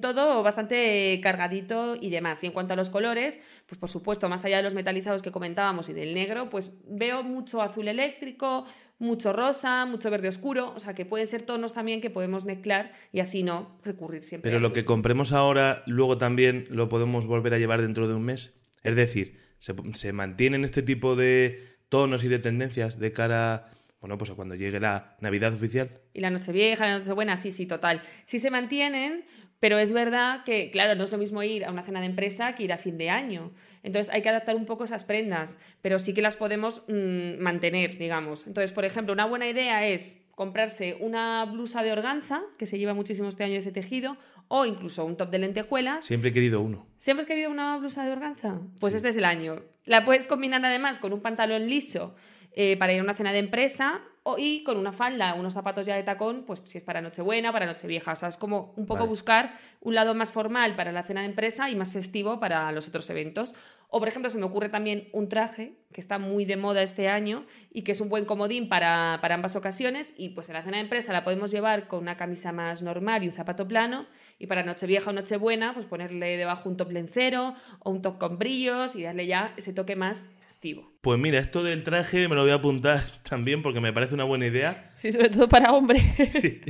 todo 0.00 0.42
bastante 0.42 1.18
cargadito 1.22 1.96
y 2.00 2.10
demás. 2.10 2.42
Y 2.42 2.46
en 2.46 2.52
cuanto 2.52 2.74
a 2.74 2.76
los 2.76 2.90
colores, 2.90 3.40
pues 3.66 3.78
por 3.78 3.88
supuesto, 3.88 4.28
más 4.28 4.44
allá 4.44 4.58
de 4.58 4.62
los 4.62 4.74
metalizados 4.74 5.22
que 5.22 5.30
comentábamos 5.30 5.88
y 5.88 5.92
del 5.92 6.14
negro, 6.14 6.50
pues 6.50 6.78
veo 6.86 7.22
mucho 7.22 7.62
azul 7.62 7.88
eléctrico, 7.88 8.66
mucho 8.98 9.32
rosa, 9.32 9.86
mucho 9.86 10.10
verde 10.10 10.28
oscuro, 10.28 10.74
o 10.76 10.78
sea 10.78 10.94
que 10.94 11.06
pueden 11.06 11.26
ser 11.26 11.42
tonos 11.42 11.72
también 11.72 12.02
que 12.02 12.10
podemos 12.10 12.44
mezclar 12.44 12.92
y 13.12 13.20
así 13.20 13.42
no 13.42 13.78
recurrir 13.82 14.22
siempre. 14.22 14.50
Pero 14.50 14.60
lo 14.60 14.72
que 14.72 14.84
compremos 14.84 15.32
ahora, 15.32 15.82
luego 15.86 16.18
también 16.18 16.66
lo 16.68 16.88
podemos 16.88 17.26
volver 17.26 17.54
a 17.54 17.58
llevar 17.58 17.80
dentro 17.80 18.06
de 18.06 18.14
un 18.14 18.24
mes. 18.24 18.52
Es 18.82 18.96
decir, 18.96 19.38
se, 19.58 19.74
se 19.94 20.12
mantienen 20.12 20.64
este 20.64 20.82
tipo 20.82 21.16
de 21.16 21.78
tonos 21.88 22.24
y 22.24 22.28
de 22.28 22.38
tendencias 22.38 22.98
de 22.98 23.12
cara, 23.12 23.70
bueno, 24.00 24.16
pues 24.18 24.30
cuando 24.32 24.54
llegue 24.54 24.80
la 24.80 25.16
Navidad 25.20 25.54
oficial. 25.54 25.90
Y 26.14 26.20
la 26.20 26.30
Nochevieja, 26.30 26.86
la 26.86 26.98
Nochebuena, 26.98 27.36
sí, 27.36 27.50
sí, 27.52 27.66
total. 27.66 28.02
Sí 28.24 28.38
se 28.38 28.50
mantienen, 28.50 29.24
pero 29.60 29.78
es 29.78 29.92
verdad 29.92 30.42
que, 30.44 30.70
claro, 30.70 30.94
no 30.94 31.04
es 31.04 31.12
lo 31.12 31.18
mismo 31.18 31.42
ir 31.42 31.64
a 31.66 31.70
una 31.70 31.82
cena 31.82 32.00
de 32.00 32.06
empresa 32.06 32.54
que 32.54 32.62
ir 32.64 32.72
a 32.72 32.78
fin 32.78 32.96
de 32.96 33.10
año. 33.10 33.52
Entonces 33.82 34.12
hay 34.12 34.22
que 34.22 34.28
adaptar 34.30 34.56
un 34.56 34.64
poco 34.66 34.84
esas 34.84 35.04
prendas, 35.04 35.58
pero 35.82 35.98
sí 35.98 36.14
que 36.14 36.22
las 36.22 36.36
podemos 36.36 36.82
mm, 36.88 37.38
mantener, 37.42 37.98
digamos. 37.98 38.46
Entonces, 38.46 38.72
por 38.72 38.84
ejemplo, 38.86 39.12
una 39.12 39.26
buena 39.26 39.46
idea 39.48 39.86
es 39.86 40.16
comprarse 40.34 40.96
una 41.00 41.44
blusa 41.44 41.82
de 41.82 41.92
organza, 41.92 42.40
que 42.56 42.64
se 42.64 42.78
lleva 42.78 42.94
muchísimo 42.94 43.28
este 43.28 43.44
año 43.44 43.56
ese 43.58 43.72
tejido, 43.72 44.16
o 44.48 44.64
incluso 44.64 45.04
un 45.04 45.18
top 45.18 45.30
de 45.30 45.38
lentejuelas. 45.40 46.04
Siempre 46.06 46.30
he 46.30 46.32
querido 46.32 46.62
uno. 46.62 46.86
¿Siempre 46.98 47.22
has 47.22 47.26
querido 47.26 47.50
una 47.50 47.76
blusa 47.76 48.04
de 48.06 48.12
organza? 48.12 48.58
Pues 48.80 48.94
Sí. 48.94 48.96
este 48.96 49.10
es 49.10 49.16
el 49.18 49.26
año. 49.26 49.60
La 49.84 50.06
puedes 50.06 50.26
combinar 50.26 50.64
además 50.64 50.98
con 50.98 51.12
un 51.12 51.20
pantalón 51.20 51.68
liso 51.68 52.14
eh, 52.52 52.76
para 52.76 52.92
ir 52.92 53.00
a 53.00 53.02
una 53.02 53.14
cena 53.14 53.32
de 53.32 53.38
empresa 53.38 54.00
o, 54.22 54.36
y 54.38 54.62
con 54.64 54.76
una 54.76 54.92
falda, 54.92 55.34
unos 55.34 55.54
zapatos 55.54 55.86
ya 55.86 55.96
de 55.96 56.02
tacón, 56.02 56.44
pues 56.44 56.60
si 56.64 56.78
es 56.78 56.84
para 56.84 57.00
Nochebuena, 57.00 57.52
para 57.52 57.66
Nochevieja. 57.66 58.12
O 58.12 58.16
sea, 58.16 58.28
es 58.28 58.36
como 58.36 58.74
un 58.76 58.86
poco 58.86 59.00
Vale. 59.00 59.08
buscar 59.08 59.52
un 59.80 59.94
lado 59.94 60.14
más 60.14 60.32
formal 60.32 60.76
para 60.76 60.92
la 60.92 61.02
cena 61.02 61.20
de 61.20 61.26
empresa 61.26 61.70
y 61.70 61.76
más 61.76 61.92
festivo 61.92 62.38
para 62.38 62.70
los 62.72 62.86
otros 62.88 63.08
eventos. 63.10 63.54
O, 63.90 63.98
por 63.98 64.08
ejemplo, 64.08 64.30
se 64.30 64.38
me 64.38 64.44
ocurre 64.44 64.68
también 64.68 65.08
un 65.12 65.28
traje 65.28 65.74
que 65.92 66.00
está 66.00 66.18
muy 66.20 66.44
de 66.44 66.56
moda 66.56 66.80
este 66.82 67.08
año 67.08 67.44
y 67.72 67.82
que 67.82 67.90
es 67.90 68.00
un 68.00 68.08
buen 68.08 68.24
comodín 68.24 68.68
para, 68.68 69.18
para 69.20 69.34
ambas 69.34 69.56
ocasiones. 69.56 70.14
Y 70.16 70.28
pues 70.30 70.48
en 70.48 70.54
la 70.54 70.62
cena 70.62 70.76
de 70.76 70.84
empresa 70.84 71.12
la 71.12 71.24
podemos 71.24 71.50
llevar 71.50 71.88
con 71.88 72.00
una 72.00 72.16
camisa 72.16 72.52
más 72.52 72.82
normal 72.82 73.24
y 73.24 73.28
un 73.28 73.34
zapato 73.34 73.66
plano. 73.66 74.06
Y 74.38 74.46
para 74.46 74.62
Nochevieja 74.62 75.10
o 75.10 75.12
Nochebuena, 75.12 75.74
pues 75.74 75.86
ponerle 75.86 76.36
debajo 76.36 76.68
un 76.68 76.76
top 76.76 76.92
lencero 76.92 77.54
o 77.80 77.90
un 77.90 78.00
top 78.00 78.18
con 78.18 78.38
brillos 78.38 78.94
y 78.94 79.02
darle 79.02 79.26
ya 79.26 79.52
ese 79.56 79.72
toque 79.72 79.96
más 79.96 80.30
festivo. 80.40 80.92
Pues 81.00 81.18
mira, 81.18 81.40
esto 81.40 81.62
del 81.64 81.82
traje 81.82 82.28
me 82.28 82.34
lo 82.36 82.42
voy 82.42 82.50
a 82.52 82.54
apuntar 82.54 83.02
también 83.28 83.62
porque 83.62 83.80
me 83.80 83.92
parece 83.92 84.14
una 84.14 84.24
buena 84.24 84.46
idea. 84.46 84.92
Sí, 84.94 85.10
sobre 85.10 85.30
todo 85.30 85.48
para 85.48 85.72
hombres. 85.72 86.02
Sí. 86.30 86.60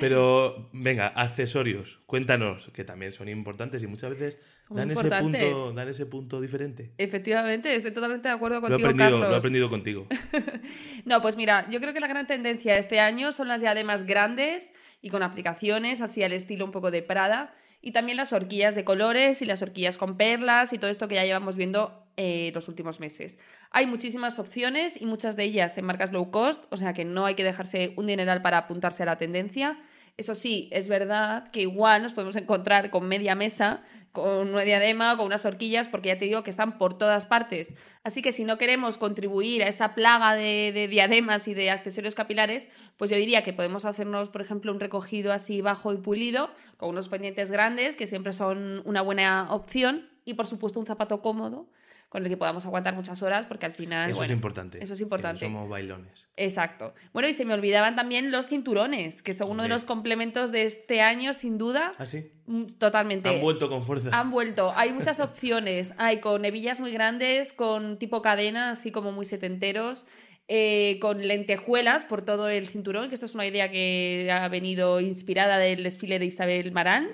Pero 0.00 0.68
venga, 0.72 1.08
accesorios, 1.08 2.00
cuéntanos, 2.06 2.70
que 2.74 2.84
también 2.84 3.12
son 3.12 3.28
importantes 3.28 3.82
y 3.82 3.86
muchas 3.86 4.10
veces 4.10 4.38
Son 4.68 4.76
dan 4.76 4.90
ese, 4.90 5.00
importantes. 5.00 5.52
punto, 5.52 5.72
dan 5.72 5.88
ese 5.88 5.95
punto 5.95 5.95
diferente. 6.40 6.92
Efectivamente, 6.98 7.74
estoy 7.74 7.90
totalmente 7.92 8.28
de 8.28 8.34
acuerdo 8.34 8.60
Lo 8.60 8.66
he, 8.66 8.70
contigo, 8.70 8.88
aprendido, 8.88 9.10
Carlos. 9.10 9.28
lo 9.28 9.34
he 9.34 9.38
aprendido 9.38 9.70
contigo. 9.70 10.06
No, 11.04 11.22
pues 11.22 11.36
mira, 11.36 11.66
yo 11.70 11.80
creo 11.80 11.94
que 11.94 12.00
la 12.00 12.08
gran 12.08 12.26
tendencia 12.26 12.74
de 12.74 12.80
este 12.80 12.98
año 12.98 13.30
son 13.30 13.46
las 13.46 13.60
diademas 13.60 14.06
grandes 14.06 14.72
y 15.00 15.10
con 15.10 15.22
aplicaciones, 15.22 16.00
así 16.00 16.22
al 16.24 16.32
estilo 16.32 16.64
un 16.64 16.72
poco 16.72 16.90
de 16.90 17.02
Prada, 17.02 17.54
y 17.80 17.92
también 17.92 18.16
las 18.16 18.32
horquillas 18.32 18.74
de 18.74 18.84
colores 18.84 19.40
y 19.42 19.44
las 19.46 19.62
horquillas 19.62 19.98
con 19.98 20.16
perlas 20.16 20.72
y 20.72 20.78
todo 20.78 20.90
esto 20.90 21.06
que 21.06 21.14
ya 21.14 21.24
llevamos 21.24 21.56
viendo 21.56 22.02
eh, 22.16 22.50
los 22.54 22.66
últimos 22.66 22.98
meses. 22.98 23.38
Hay 23.70 23.86
muchísimas 23.86 24.38
opciones 24.38 25.00
y 25.00 25.06
muchas 25.06 25.36
de 25.36 25.44
ellas 25.44 25.78
en 25.78 25.84
marcas 25.84 26.12
low 26.12 26.30
cost, 26.30 26.64
o 26.70 26.76
sea 26.76 26.92
que 26.94 27.04
no 27.04 27.26
hay 27.26 27.34
que 27.36 27.44
dejarse 27.44 27.92
un 27.96 28.06
dineral 28.06 28.42
para 28.42 28.58
apuntarse 28.58 29.04
a 29.04 29.06
la 29.06 29.18
tendencia. 29.18 29.78
Eso 30.16 30.34
sí, 30.34 30.68
es 30.72 30.88
verdad 30.88 31.48
que 31.48 31.60
igual 31.60 32.02
nos 32.02 32.14
podemos 32.14 32.36
encontrar 32.36 32.88
con 32.90 33.06
media 33.06 33.34
mesa, 33.34 33.82
con 34.12 34.48
una 34.48 34.62
diadema, 34.62 35.14
con 35.14 35.26
unas 35.26 35.44
horquillas, 35.44 35.88
porque 35.88 36.08
ya 36.08 36.16
te 36.16 36.24
digo 36.24 36.42
que 36.42 36.48
están 36.48 36.78
por 36.78 36.96
todas 36.96 37.26
partes. 37.26 37.74
Así 38.02 38.22
que 38.22 38.32
si 38.32 38.44
no 38.44 38.56
queremos 38.56 38.96
contribuir 38.96 39.62
a 39.62 39.68
esa 39.68 39.94
plaga 39.94 40.34
de, 40.34 40.72
de 40.72 40.88
diademas 40.88 41.48
y 41.48 41.54
de 41.54 41.70
accesorios 41.70 42.14
capilares, 42.14 42.70
pues 42.96 43.10
yo 43.10 43.18
diría 43.18 43.42
que 43.42 43.52
podemos 43.52 43.84
hacernos, 43.84 44.30
por 44.30 44.40
ejemplo, 44.40 44.72
un 44.72 44.80
recogido 44.80 45.34
así 45.34 45.60
bajo 45.60 45.92
y 45.92 45.98
pulido, 45.98 46.48
con 46.78 46.88
unos 46.88 47.10
pendientes 47.10 47.50
grandes, 47.50 47.94
que 47.94 48.06
siempre 48.06 48.32
son 48.32 48.80
una 48.86 49.02
buena 49.02 49.52
opción, 49.52 50.08
y 50.24 50.32
por 50.34 50.46
supuesto 50.46 50.80
un 50.80 50.86
zapato 50.86 51.20
cómodo 51.20 51.68
con 52.08 52.22
el 52.22 52.28
que 52.28 52.36
podamos 52.36 52.64
aguantar 52.66 52.94
muchas 52.94 53.22
horas, 53.22 53.46
porque 53.46 53.66
al 53.66 53.72
final. 53.72 54.10
Eso 54.10 54.22
es 54.22 54.30
importante. 54.30 54.82
Eso 54.82 54.92
es 54.94 54.98
que 54.98 55.02
no 55.02 55.06
importante. 55.06 55.44
somos 55.44 55.68
bailones. 55.68 56.26
Exacto. 56.36 56.94
Bueno, 57.12 57.28
y 57.28 57.32
se 57.32 57.44
me 57.44 57.52
olvidaban 57.54 57.96
también 57.96 58.30
los 58.30 58.46
cinturones, 58.46 59.22
que 59.22 59.34
son 59.34 59.50
uno 59.50 59.64
de 59.64 59.68
los 59.68 59.84
complementos 59.84 60.52
de 60.52 60.62
este 60.62 61.00
año, 61.00 61.32
sin 61.32 61.58
duda. 61.58 61.94
¿Ah, 61.98 62.06
sí? 62.06 62.30
Mm, 62.46 62.66
Totalmente. 62.78 63.28
Han 63.28 63.40
vuelto 63.40 63.68
con 63.68 63.84
fuerza. 63.84 64.10
Han 64.12 64.30
vuelto. 64.30 64.72
Hay 64.76 64.92
muchas 64.92 65.18
opciones. 65.20 65.92
Hay 65.98 66.20
con 66.20 66.44
hebillas 66.44 66.80
muy 66.80 66.92
grandes, 66.92 67.52
con 67.52 67.98
tipo 67.98 68.22
cadena, 68.22 68.70
así 68.70 68.92
como 68.92 69.10
muy 69.10 69.24
setenteros, 69.24 70.06
eh, 70.48 70.98
con 71.00 71.26
lentejuelas 71.26 72.04
por 72.04 72.24
todo 72.24 72.48
el 72.48 72.68
cinturón, 72.68 73.08
que 73.08 73.14
esto 73.14 73.26
es 73.26 73.34
una 73.34 73.46
idea 73.46 73.68
que 73.68 74.30
ha 74.32 74.46
venido 74.48 75.00
inspirada 75.00 75.58
del 75.58 75.82
desfile 75.82 76.20
de 76.20 76.26
Isabel 76.26 76.70
Marán. 76.70 77.08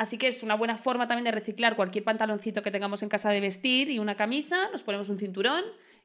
Así 0.00 0.16
que 0.16 0.28
es 0.28 0.42
una 0.42 0.54
buena 0.54 0.78
forma 0.78 1.06
también 1.06 1.24
de 1.26 1.30
reciclar 1.30 1.76
cualquier 1.76 2.04
pantaloncito 2.04 2.62
que 2.62 2.70
tengamos 2.70 3.02
en 3.02 3.10
casa 3.10 3.28
de 3.30 3.38
vestir 3.42 3.90
y 3.90 3.98
una 3.98 4.14
camisa, 4.16 4.70
nos 4.72 4.82
ponemos 4.82 5.10
un 5.10 5.18
cinturón 5.18 5.62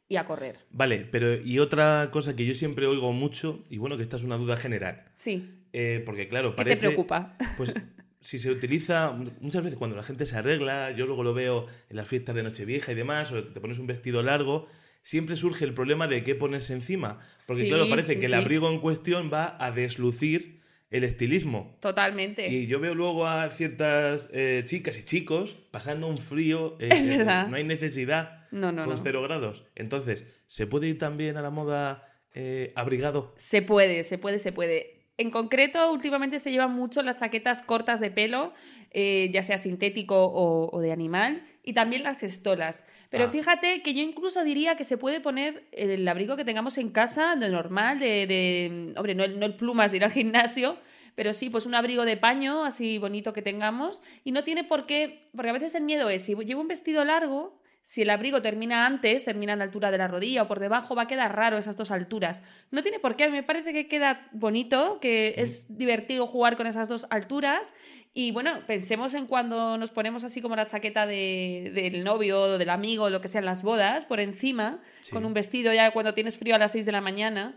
y 0.10 0.18
a 0.18 0.26
correr. 0.26 0.58
Vale, 0.70 1.08
pero 1.10 1.34
y 1.42 1.60
otra 1.60 2.10
cosa 2.12 2.36
que 2.36 2.46
yo 2.46 2.54
siempre 2.56 2.88
oigo 2.88 3.14
mucho, 3.14 3.64
y 3.70 3.78
bueno, 3.78 3.96
que 3.96 4.04
esta 4.04 4.18
es 4.18 4.24
una 4.26 4.36
duda 4.36 4.58
general, 4.58 5.06
Sí. 5.16 5.50
eh, 5.72 6.04
porque 6.06 6.28
claro, 6.28 6.50
¿Qué 6.52 6.56
parece... 6.58 6.76
te 6.76 6.80
preocupa? 6.82 7.38
Pues 7.56 7.74
si 8.20 8.38
se 8.38 8.52
utiliza 8.52 9.12
muchas 9.40 9.64
veces 9.64 9.80
cuando 9.80 9.96
la 9.96 10.04
gente 10.04 10.26
se 10.26 10.36
arregla, 10.36 10.92
yo 10.92 11.06
luego 11.06 11.24
lo 11.24 11.34
veo 11.34 11.68
en 11.90 11.96
las 11.96 12.06
fiestas 12.10 12.36
de 12.36 12.44
Nochevieja 12.44 12.92
y 12.92 12.96
demás, 12.96 13.32
o 13.32 13.42
te 13.46 13.62
pones 13.62 13.80
un 13.80 13.88
vestido 13.88 14.22
largo, 14.22 14.68
siempre 15.04 15.38
surge 15.38 15.64
el 15.64 15.74
problema 15.74 16.08
de 16.10 16.22
qué 16.26 16.36
ponerse 16.36 16.74
encima. 16.74 17.20
Porque 17.48 17.62
Sí, 17.62 17.70
claro, 17.70 17.88
parece 17.88 18.16
sí, 18.16 18.20
que 18.20 18.26
el 18.26 18.34
sí. 18.34 18.38
abrigo 18.38 18.70
en 18.70 18.82
cuestión 18.82 19.32
va 19.34 19.56
a 19.58 19.72
deslucir 19.72 20.60
el 20.92 21.04
estilismo. 21.04 21.78
Totalmente. 21.82 22.48
Y 22.48 22.68
yo 22.68 22.80
veo 22.80 22.96
luego 22.96 23.28
a 23.28 23.50
ciertas 23.50 24.30
eh, 24.34 24.64
chicas 24.66 24.98
y 24.98 25.04
chicos 25.04 25.56
pasando 25.72 26.08
un 26.08 26.18
frío. 26.18 26.78
eh, 26.80 26.90
Es 26.92 27.04
se- 27.04 27.18
verdad. 27.18 27.48
No 27.48 27.56
hay 27.58 27.64
necesidad 27.64 28.48
No, 28.52 28.72
no, 28.72 28.86
con 28.86 28.96
no. 28.98 29.02
cero 29.04 29.22
grados. 29.24 29.66
Entonces, 29.76 30.26
¿se 30.48 30.68
puede 30.68 30.88
ir 30.88 30.98
también 30.98 31.38
a 31.38 31.42
la 31.42 31.50
moda 31.50 32.08
eh, 32.34 32.72
abrigado? 32.76 33.34
Se 33.38 33.62
puede, 33.62 34.04
se 34.04 34.18
puede, 34.18 34.40
se 34.40 34.52
puede. 34.52 34.95
En 35.18 35.32
concreto, 35.32 35.92
últimamente 35.94 36.40
se 36.40 36.52
llevan 36.52 36.74
mucho 36.74 37.02
las 37.02 37.20
chaquetas 37.22 37.62
cortas 37.62 38.02
de 38.02 38.12
pelo, 38.12 38.52
eh, 38.92 39.30
ya 39.34 39.44
sea 39.44 39.58
sintético 39.58 40.26
o, 40.26 40.70
o 40.76 40.82
de 40.82 40.92
animal, 40.92 41.42
y 41.64 41.72
también 41.74 42.04
las 42.04 42.22
estolas. 42.22 42.84
Pero 43.10 43.26
Ah. 43.26 43.30
fíjate 43.30 43.82
que 43.82 43.94
yo 43.94 44.02
incluso 44.02 44.44
diría 44.44 44.76
que 44.76 44.84
se 44.84 44.98
puede 44.98 45.22
poner 45.22 45.64
el 45.72 46.06
abrigo 46.08 46.36
que 46.36 46.44
tengamos 46.44 46.78
en 46.78 46.90
casa, 46.90 47.36
de 47.38 47.50
normal, 47.50 48.00
de, 48.00 48.28
de- 48.28 48.94
hombre, 48.98 49.16
no 49.16 49.24
el, 49.24 49.40
no 49.40 49.46
el 49.46 49.56
plumas 49.56 49.92
de 49.92 49.98
ir 49.98 50.04
al 50.04 50.12
gimnasio, 50.12 50.78
pero 51.16 51.32
sí, 51.32 51.50
pues 51.50 51.66
un 51.66 51.76
abrigo 51.76 52.04
de 52.04 52.18
paño 52.18 52.66
así 52.66 52.98
bonito 52.98 53.32
que 53.32 53.42
tengamos. 53.42 54.02
Y 54.26 54.34
no 54.34 54.44
tiene 54.44 54.66
por 54.66 54.86
qué, 54.86 55.30
porque 55.34 55.50
a 55.50 55.54
veces 55.54 55.74
el 55.76 55.84
miedo 55.84 56.10
es, 56.10 56.24
si 56.26 56.36
llevo 56.36 56.60
un 56.60 56.68
vestido 56.68 57.06
largo, 57.06 57.58
si 57.88 58.02
el 58.02 58.10
abrigo 58.10 58.42
termina 58.42 58.88
antes, 58.88 59.24
termina 59.24 59.54
en 59.54 59.60
la 59.60 59.66
altura 59.66 59.92
de 59.92 60.00
la 60.00 60.08
rodilla 60.08 60.42
o 60.42 60.48
por 60.48 60.60
debajo, 60.60 60.96
va 60.96 61.04
a 61.04 61.08
quedar 61.08 61.36
raro 61.36 61.56
esas 61.60 61.78
dos 61.78 61.92
alturas. 61.92 62.42
No 62.72 62.82
tiene 62.82 62.98
por 62.98 63.16
qué, 63.16 63.30
me 63.30 63.44
parece 63.44 63.74
que 63.74 63.88
queda 63.88 64.28
bonito, 64.32 65.00
que 65.00 65.36
es 65.38 65.68
divertido 65.78 66.26
jugar 66.26 66.58
con 66.58 66.66
esas 66.66 66.90
dos 66.90 67.06
alturas. 67.12 67.76
Y 68.12 68.32
bueno, 68.32 68.62
pensemos 68.66 69.14
en 69.14 69.28
cuando 69.28 69.78
nos 69.78 69.92
ponemos 69.92 70.24
así 70.24 70.42
como 70.42 70.56
la 70.56 70.66
chaqueta 70.66 71.06
de- 71.06 71.72
del 71.76 72.04
novio 72.04 72.42
o 72.42 72.58
del 72.58 72.72
amigo, 72.72 73.12
lo 73.12 73.22
que 73.22 73.28
sea 73.28 73.38
en 73.40 73.46
las 73.46 73.62
bodas, 73.62 74.08
por 74.08 74.20
encima, 74.20 74.80
Sí. 75.02 75.12
con 75.12 75.24
un 75.24 75.36
vestido 75.36 75.72
ya 75.72 75.92
cuando 75.92 76.16
tienes 76.16 76.40
frío 76.40 76.56
a 76.56 76.58
las 76.58 76.72
6 76.72 76.88
de 76.88 76.92
la 76.92 77.02
mañana. 77.02 77.56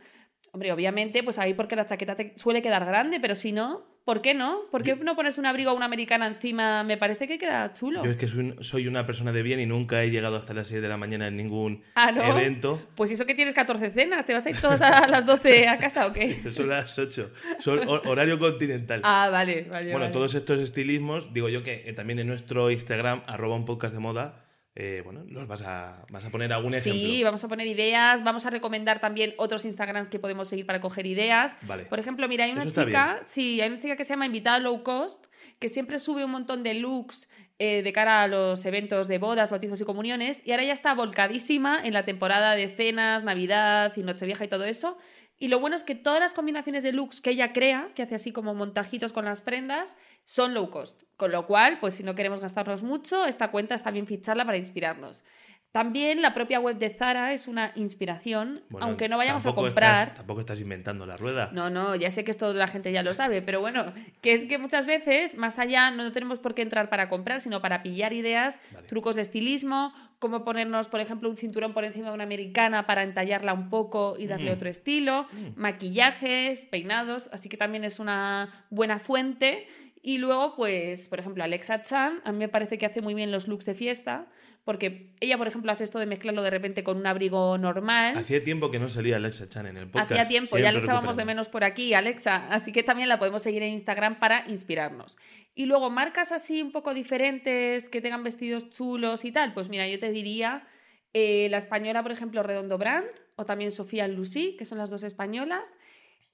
Hombre, 0.52 0.72
obviamente, 0.72 1.22
pues 1.22 1.38
ahí 1.38 1.54
porque 1.54 1.76
la 1.76 1.86
chaqueta 1.86 2.14
te 2.16 2.32
suele 2.36 2.62
quedar 2.62 2.84
grande, 2.84 3.20
pero 3.20 3.34
si 3.34 3.52
no, 3.52 3.84
¿por 4.04 4.22
qué 4.22 4.32
no? 4.32 4.62
¿Por 4.70 4.82
qué 4.82 4.96
no 4.96 5.14
pones 5.14 5.36
un 5.38 5.44
abrigo 5.46 5.72
o 5.72 5.76
una 5.76 5.84
americana 5.84 6.26
encima? 6.26 6.82
Me 6.84 6.96
parece 6.96 7.28
que 7.28 7.36
queda 7.38 7.72
chulo. 7.74 8.02
Yo 8.02 8.10
es 8.10 8.16
que 8.16 8.26
soy, 8.26 8.56
soy 8.60 8.86
una 8.88 9.04
persona 9.04 9.30
de 9.32 9.42
bien 9.42 9.60
y 9.60 9.66
nunca 9.66 10.02
he 10.02 10.10
llegado 10.10 10.36
hasta 10.36 10.54
las 10.54 10.68
6 10.68 10.80
de 10.80 10.88
la 10.88 10.96
mañana 10.96 11.26
en 11.28 11.36
ningún 11.36 11.82
Ah, 11.94 12.10
¿no? 12.12 12.22
evento. 12.22 12.80
Pues 12.94 13.10
eso 13.10 13.26
que 13.26 13.34
tienes 13.34 13.52
14 13.54 13.90
cenas, 13.90 14.24
¿te 14.24 14.32
vas 14.32 14.46
a 14.46 14.50
ir 14.50 14.60
todas 14.60 14.80
a 14.80 15.06
las 15.06 15.26
12 15.26 15.68
a 15.68 15.76
casa 15.76 16.06
o 16.06 16.12
qué? 16.14 16.40
Son 16.50 16.68
las 16.70 16.98
8. 16.98 17.30
Son 17.60 17.78
hor- 17.86 18.02
horario 18.06 18.38
continental. 18.38 19.02
Ah, 19.04 19.28
vale, 19.30 19.66
vale. 19.70 19.84
bueno, 19.90 20.00
vale. 20.06 20.12
todos 20.12 20.34
estos 20.34 20.58
estilismos, 20.60 21.32
digo 21.34 21.50
yo 21.50 21.62
que 21.62 21.82
eh, 21.86 21.92
también 21.92 22.18
en 22.20 22.26
nuestro 22.26 22.70
Instagram, 22.70 23.22
arroba 23.26 23.54
un 23.56 23.66
podcast 23.66 23.92
de 23.92 24.00
moda, 24.00 24.46
eh, 24.80 25.02
bueno, 25.04 25.24
los 25.26 25.48
vas 25.48 25.62
a, 25.62 26.06
vas 26.08 26.24
a 26.24 26.30
poner 26.30 26.52
algún 26.52 26.72
ejemplo. 26.72 27.02
Sí, 27.02 27.24
vamos 27.24 27.42
a 27.42 27.48
poner 27.48 27.66
ideas, 27.66 28.22
vamos 28.22 28.46
a 28.46 28.50
recomendar 28.50 29.00
también 29.00 29.34
otros 29.36 29.64
Instagrams 29.64 30.08
que 30.08 30.20
podemos 30.20 30.46
seguir 30.46 30.66
para 30.66 30.80
coger 30.80 31.04
ideas. 31.04 31.58
Vale. 31.62 31.86
Por 31.86 31.98
ejemplo, 31.98 32.28
mira, 32.28 32.44
hay 32.44 32.52
una 32.52 32.62
Eso 32.62 32.84
chica, 32.84 33.18
sí, 33.24 33.60
hay 33.60 33.70
una 33.70 33.78
chica 33.78 33.96
que 33.96 34.04
se 34.04 34.10
llama 34.10 34.26
Invitada 34.26 34.60
Low 34.60 34.84
Cost, 34.84 35.26
que 35.58 35.68
siempre 35.68 35.98
sube 35.98 36.24
un 36.24 36.30
montón 36.30 36.62
de 36.62 36.74
looks 36.74 37.28
eh, 37.58 37.82
de 37.82 37.92
cara 37.92 38.22
a 38.22 38.28
los 38.28 38.64
eventos 38.66 39.08
de 39.08 39.18
bodas, 39.18 39.50
bautizos 39.50 39.80
y 39.80 39.84
comuniones, 39.84 40.42
y 40.46 40.52
ahora 40.52 40.62
ya 40.62 40.74
está 40.74 40.94
volcadísima 40.94 41.80
en 41.82 41.92
la 41.92 42.04
temporada 42.04 42.54
de 42.54 42.68
cenas, 42.68 43.24
Navidad 43.24 43.92
y 43.96 44.04
Nochevieja 44.04 44.44
y 44.44 44.48
todo 44.48 44.64
eso. 44.64 44.96
Y 45.40 45.48
lo 45.48 45.60
bueno 45.60 45.76
es 45.76 45.84
que 45.84 45.94
todas 45.94 46.18
las 46.18 46.34
combinaciones 46.34 46.82
de 46.82 46.92
looks 46.92 47.20
que 47.20 47.30
ella 47.30 47.52
crea, 47.52 47.92
que 47.94 48.02
hace 48.02 48.16
así 48.16 48.32
como 48.32 48.54
montajitos 48.54 49.12
con 49.12 49.24
las 49.24 49.40
prendas, 49.40 49.96
son 50.24 50.52
low 50.52 50.68
cost. 50.70 51.04
Con 51.16 51.30
lo 51.30 51.46
cual, 51.46 51.78
pues 51.78 51.94
si 51.94 52.02
no 52.02 52.16
queremos 52.16 52.40
gastarnos 52.40 52.82
mucho, 52.82 53.24
esta 53.24 53.52
cuenta 53.52 53.76
está 53.76 53.92
bien 53.92 54.08
ficharla 54.08 54.44
para 54.44 54.58
inspirarnos. 54.58 55.22
También 55.72 56.22
la 56.22 56.32
propia 56.32 56.60
web 56.60 56.78
de 56.78 56.88
Zara 56.88 57.34
es 57.34 57.46
una 57.46 57.72
inspiración, 57.74 58.62
Bueno, 58.70 58.86
aunque 58.86 59.08
no 59.08 59.18
vayamos 59.18 59.44
a 59.44 59.54
comprar. 59.54 59.98
estás- 60.08 60.14
tampoco 60.16 60.40
estás 60.40 60.60
inventando 60.60 61.04
la 61.04 61.18
rueda. 61.18 61.50
No, 61.52 61.68
no, 61.68 61.94
ya 61.94 62.10
sé 62.10 62.24
que 62.24 62.30
esto 62.30 62.52
la 62.54 62.66
gente 62.66 62.90
ya 62.90 63.02
lo 63.02 63.12
sabe, 63.14 63.42
pero 63.42 63.60
bueno, 63.60 63.92
que 64.22 64.32
es 64.32 64.46
que 64.46 64.56
muchas 64.56 64.86
veces, 64.86 65.36
más 65.36 65.58
allá, 65.58 65.90
no 65.90 66.10
tenemos 66.10 66.38
por 66.38 66.54
qué 66.54 66.62
entrar 66.62 66.88
para 66.88 67.10
comprar, 67.10 67.40
sino 67.40 67.60
para 67.60 67.82
pillar 67.82 68.14
ideas, 68.14 68.60
Vale. 68.72 68.88
trucos 68.88 69.16
de 69.16 69.22
estilismo, 69.22 69.92
cómo 70.18 70.42
ponernos, 70.42 70.88
por 70.88 71.00
ejemplo, 71.00 71.28
un 71.28 71.36
cinturón 71.36 71.74
por 71.74 71.84
encima 71.84 72.08
de 72.08 72.14
una 72.14 72.24
americana 72.24 72.86
para 72.86 73.02
entallarla 73.02 73.52
un 73.52 73.68
poco 73.68 74.16
y 74.18 74.26
darle 74.26 74.50
Mm. 74.50 74.54
otro 74.54 74.68
estilo, 74.70 75.26
Mm. 75.32 75.60
maquillajes, 75.60 76.64
peinados, 76.66 77.28
así 77.32 77.48
que 77.50 77.56
también 77.58 77.84
es 77.84 78.00
una 78.00 78.64
buena 78.70 78.98
fuente. 78.98 79.68
Y 80.02 80.18
luego, 80.18 80.54
pues, 80.56 81.08
por 81.08 81.18
ejemplo, 81.20 81.44
Alexa 81.44 81.82
Chan, 81.82 82.20
a 82.24 82.32
mí 82.32 82.38
me 82.38 82.48
parece 82.48 82.78
que 82.78 82.86
hace 82.86 83.02
muy 83.02 83.14
bien 83.14 83.30
los 83.30 83.46
looks 83.48 83.66
de 83.66 83.74
fiesta, 83.74 84.26
porque 84.68 85.14
ella, 85.20 85.38
por 85.38 85.48
ejemplo, 85.48 85.72
hace 85.72 85.84
esto 85.84 85.98
de 85.98 86.04
mezclarlo 86.04 86.42
de 86.42 86.50
repente 86.50 86.84
con 86.84 86.98
un 86.98 87.06
abrigo 87.06 87.56
normal. 87.56 88.18
Hacía 88.18 88.44
tiempo 88.44 88.70
que 88.70 88.78
no 88.78 88.90
salía 88.90 89.16
Alexa 89.16 89.48
Chan 89.48 89.64
en 89.64 89.78
el 89.78 89.86
podcast. 89.88 90.12
Hacía 90.12 90.28
tiempo, 90.28 90.58
ya 90.58 90.72
le 90.72 90.80
echábamos 90.80 91.16
de 91.16 91.24
menos 91.24 91.48
por 91.48 91.64
aquí, 91.64 91.94
Alexa, 91.94 92.48
así 92.48 92.70
que 92.70 92.82
también 92.82 93.08
la 93.08 93.18
podemos 93.18 93.40
seguir 93.42 93.62
en 93.62 93.72
Instagram 93.72 94.18
para 94.20 94.44
inspirarnos. 94.46 95.16
Y 95.54 95.64
luego, 95.64 95.88
marcas 95.88 96.32
así 96.32 96.60
un 96.60 96.70
poco 96.70 96.92
diferentes, 96.92 97.88
que 97.88 98.02
tengan 98.02 98.22
vestidos 98.22 98.68
chulos 98.68 99.24
y 99.24 99.32
tal, 99.32 99.54
pues 99.54 99.70
mira, 99.70 99.88
yo 99.88 99.98
te 99.98 100.10
diría 100.10 100.66
eh, 101.14 101.48
la 101.50 101.56
española, 101.56 102.02
por 102.02 102.12
ejemplo, 102.12 102.42
Redondo 102.42 102.76
Brand, 102.76 103.08
o 103.36 103.46
también 103.46 103.72
Sofía 103.72 104.06
Lucy, 104.06 104.54
que 104.58 104.66
son 104.66 104.76
las 104.76 104.90
dos 104.90 105.02
españolas. 105.02 105.78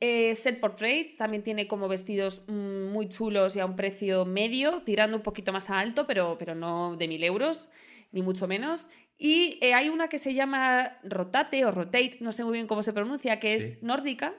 Eh, 0.00 0.34
Set 0.34 0.58
Portrait 0.58 1.16
también 1.16 1.44
tiene 1.44 1.68
como 1.68 1.86
vestidos 1.86 2.42
mm, 2.48 2.88
muy 2.88 3.08
chulos 3.08 3.54
y 3.54 3.60
a 3.60 3.64
un 3.64 3.76
precio 3.76 4.24
medio, 4.24 4.82
tirando 4.82 5.16
un 5.16 5.22
poquito 5.22 5.52
más 5.52 5.70
a 5.70 5.78
alto, 5.78 6.04
pero, 6.08 6.36
pero 6.36 6.56
no 6.56 6.96
de 6.96 7.06
mil 7.06 7.22
euros, 7.22 7.70
ni 8.14 8.23
mucho 8.23 8.47
menos. 8.49 8.88
Y 9.18 9.59
eh, 9.61 9.75
hay 9.75 9.90
una 9.90 10.09
que 10.09 10.18
se 10.18 10.33
llama 10.33 10.99
Rotate 11.02 11.64
o 11.66 11.71
Rotate, 11.71 12.18
no 12.21 12.33
sé 12.33 12.44
muy 12.44 12.52
bien 12.54 12.66
cómo 12.66 12.83
se 12.83 12.92
pronuncia, 12.94 13.38
que 13.40 13.54
es 13.54 13.71
Sí. 13.73 13.78
nórdica. 13.83 14.33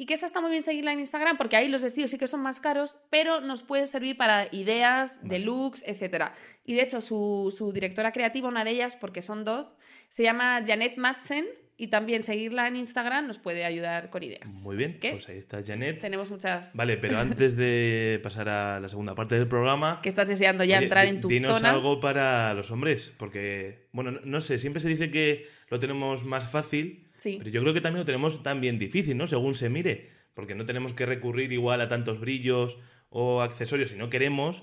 Y 0.00 0.06
que 0.06 0.14
esa 0.14 0.26
está 0.26 0.40
muy 0.40 0.50
bien 0.50 0.62
seguirla 0.62 0.92
en 0.92 1.00
Instagram 1.00 1.36
porque 1.36 1.56
ahí 1.56 1.68
los 1.68 1.82
vestidos 1.82 2.10
sí 2.10 2.18
que 2.18 2.28
son 2.28 2.40
más 2.40 2.60
caros, 2.60 2.94
pero 3.10 3.40
nos 3.40 3.64
puede 3.64 3.88
servir 3.88 4.16
para 4.16 4.46
ideas 4.54 5.20
de 5.24 5.40
looks, 5.40 5.82
etc. 5.86 6.26
Y 6.64 6.74
de 6.74 6.82
hecho, 6.82 7.00
su, 7.00 7.52
su 7.56 7.72
directora 7.72 8.12
creativa, 8.12 8.46
una 8.48 8.62
de 8.62 8.70
ellas, 8.70 8.94
porque 8.94 9.22
son 9.22 9.44
dos, 9.44 9.68
se 10.08 10.22
llama 10.22 10.62
Janet 10.64 10.96
Madsen 10.98 11.46
y 11.80 11.86
también 11.86 12.24
seguirla 12.24 12.66
en 12.66 12.74
Instagram 12.76 13.26
nos 13.28 13.38
puede 13.38 13.64
ayudar 13.64 14.10
con 14.10 14.22
ideas. 14.24 14.52
Muy 14.64 14.76
bien, 14.76 14.98
que 14.98 15.12
pues 15.12 15.28
ahí 15.28 15.38
está 15.38 15.62
Janet. 15.62 16.00
tenemos 16.00 16.28
muchas 16.30 16.74
Vale, 16.76 16.96
pero 16.98 17.16
antes 17.18 17.56
de 17.56 18.18
pasar 18.22 18.48
a 18.48 18.80
la 18.80 18.88
segunda 18.88 19.14
parte 19.14 19.36
del 19.36 19.46
programa, 19.46 20.00
que 20.02 20.08
estás 20.08 20.28
deseando 20.28 20.64
ya 20.64 20.76
oye, 20.78 20.84
entrar 20.86 21.06
en 21.06 21.20
tu 21.20 21.28
dinos 21.28 21.56
zona. 21.56 21.70
algo 21.70 22.00
para 22.00 22.52
los 22.54 22.70
hombres, 22.72 23.14
porque, 23.16 23.86
bueno, 23.92 24.10
no, 24.10 24.20
no 24.24 24.40
sé, 24.40 24.58
siempre 24.58 24.80
se 24.80 24.88
dice 24.88 25.10
que 25.10 25.46
lo 25.70 25.78
tenemos 25.80 26.24
más 26.24 26.50
fácil, 26.50 27.06
Sí. 27.16 27.36
pero 27.38 27.50
yo 27.50 27.62
creo 27.62 27.74
que 27.74 27.80
también 27.80 28.00
lo 28.00 28.04
tenemos 28.06 28.42
también 28.42 28.78
difícil, 28.78 29.16
¿no? 29.16 29.26
Según 29.28 29.54
se 29.54 29.68
mire, 29.70 30.10
porque 30.34 30.54
no 30.56 30.66
tenemos 30.66 30.92
que 30.94 31.06
recurrir 31.06 31.52
igual 31.52 31.80
a 31.80 31.88
tantos 31.88 32.20
brillos 32.20 32.76
o 33.08 33.40
accesorios 33.40 33.90
si 33.90 33.96
no 33.96 34.10
queremos, 34.10 34.62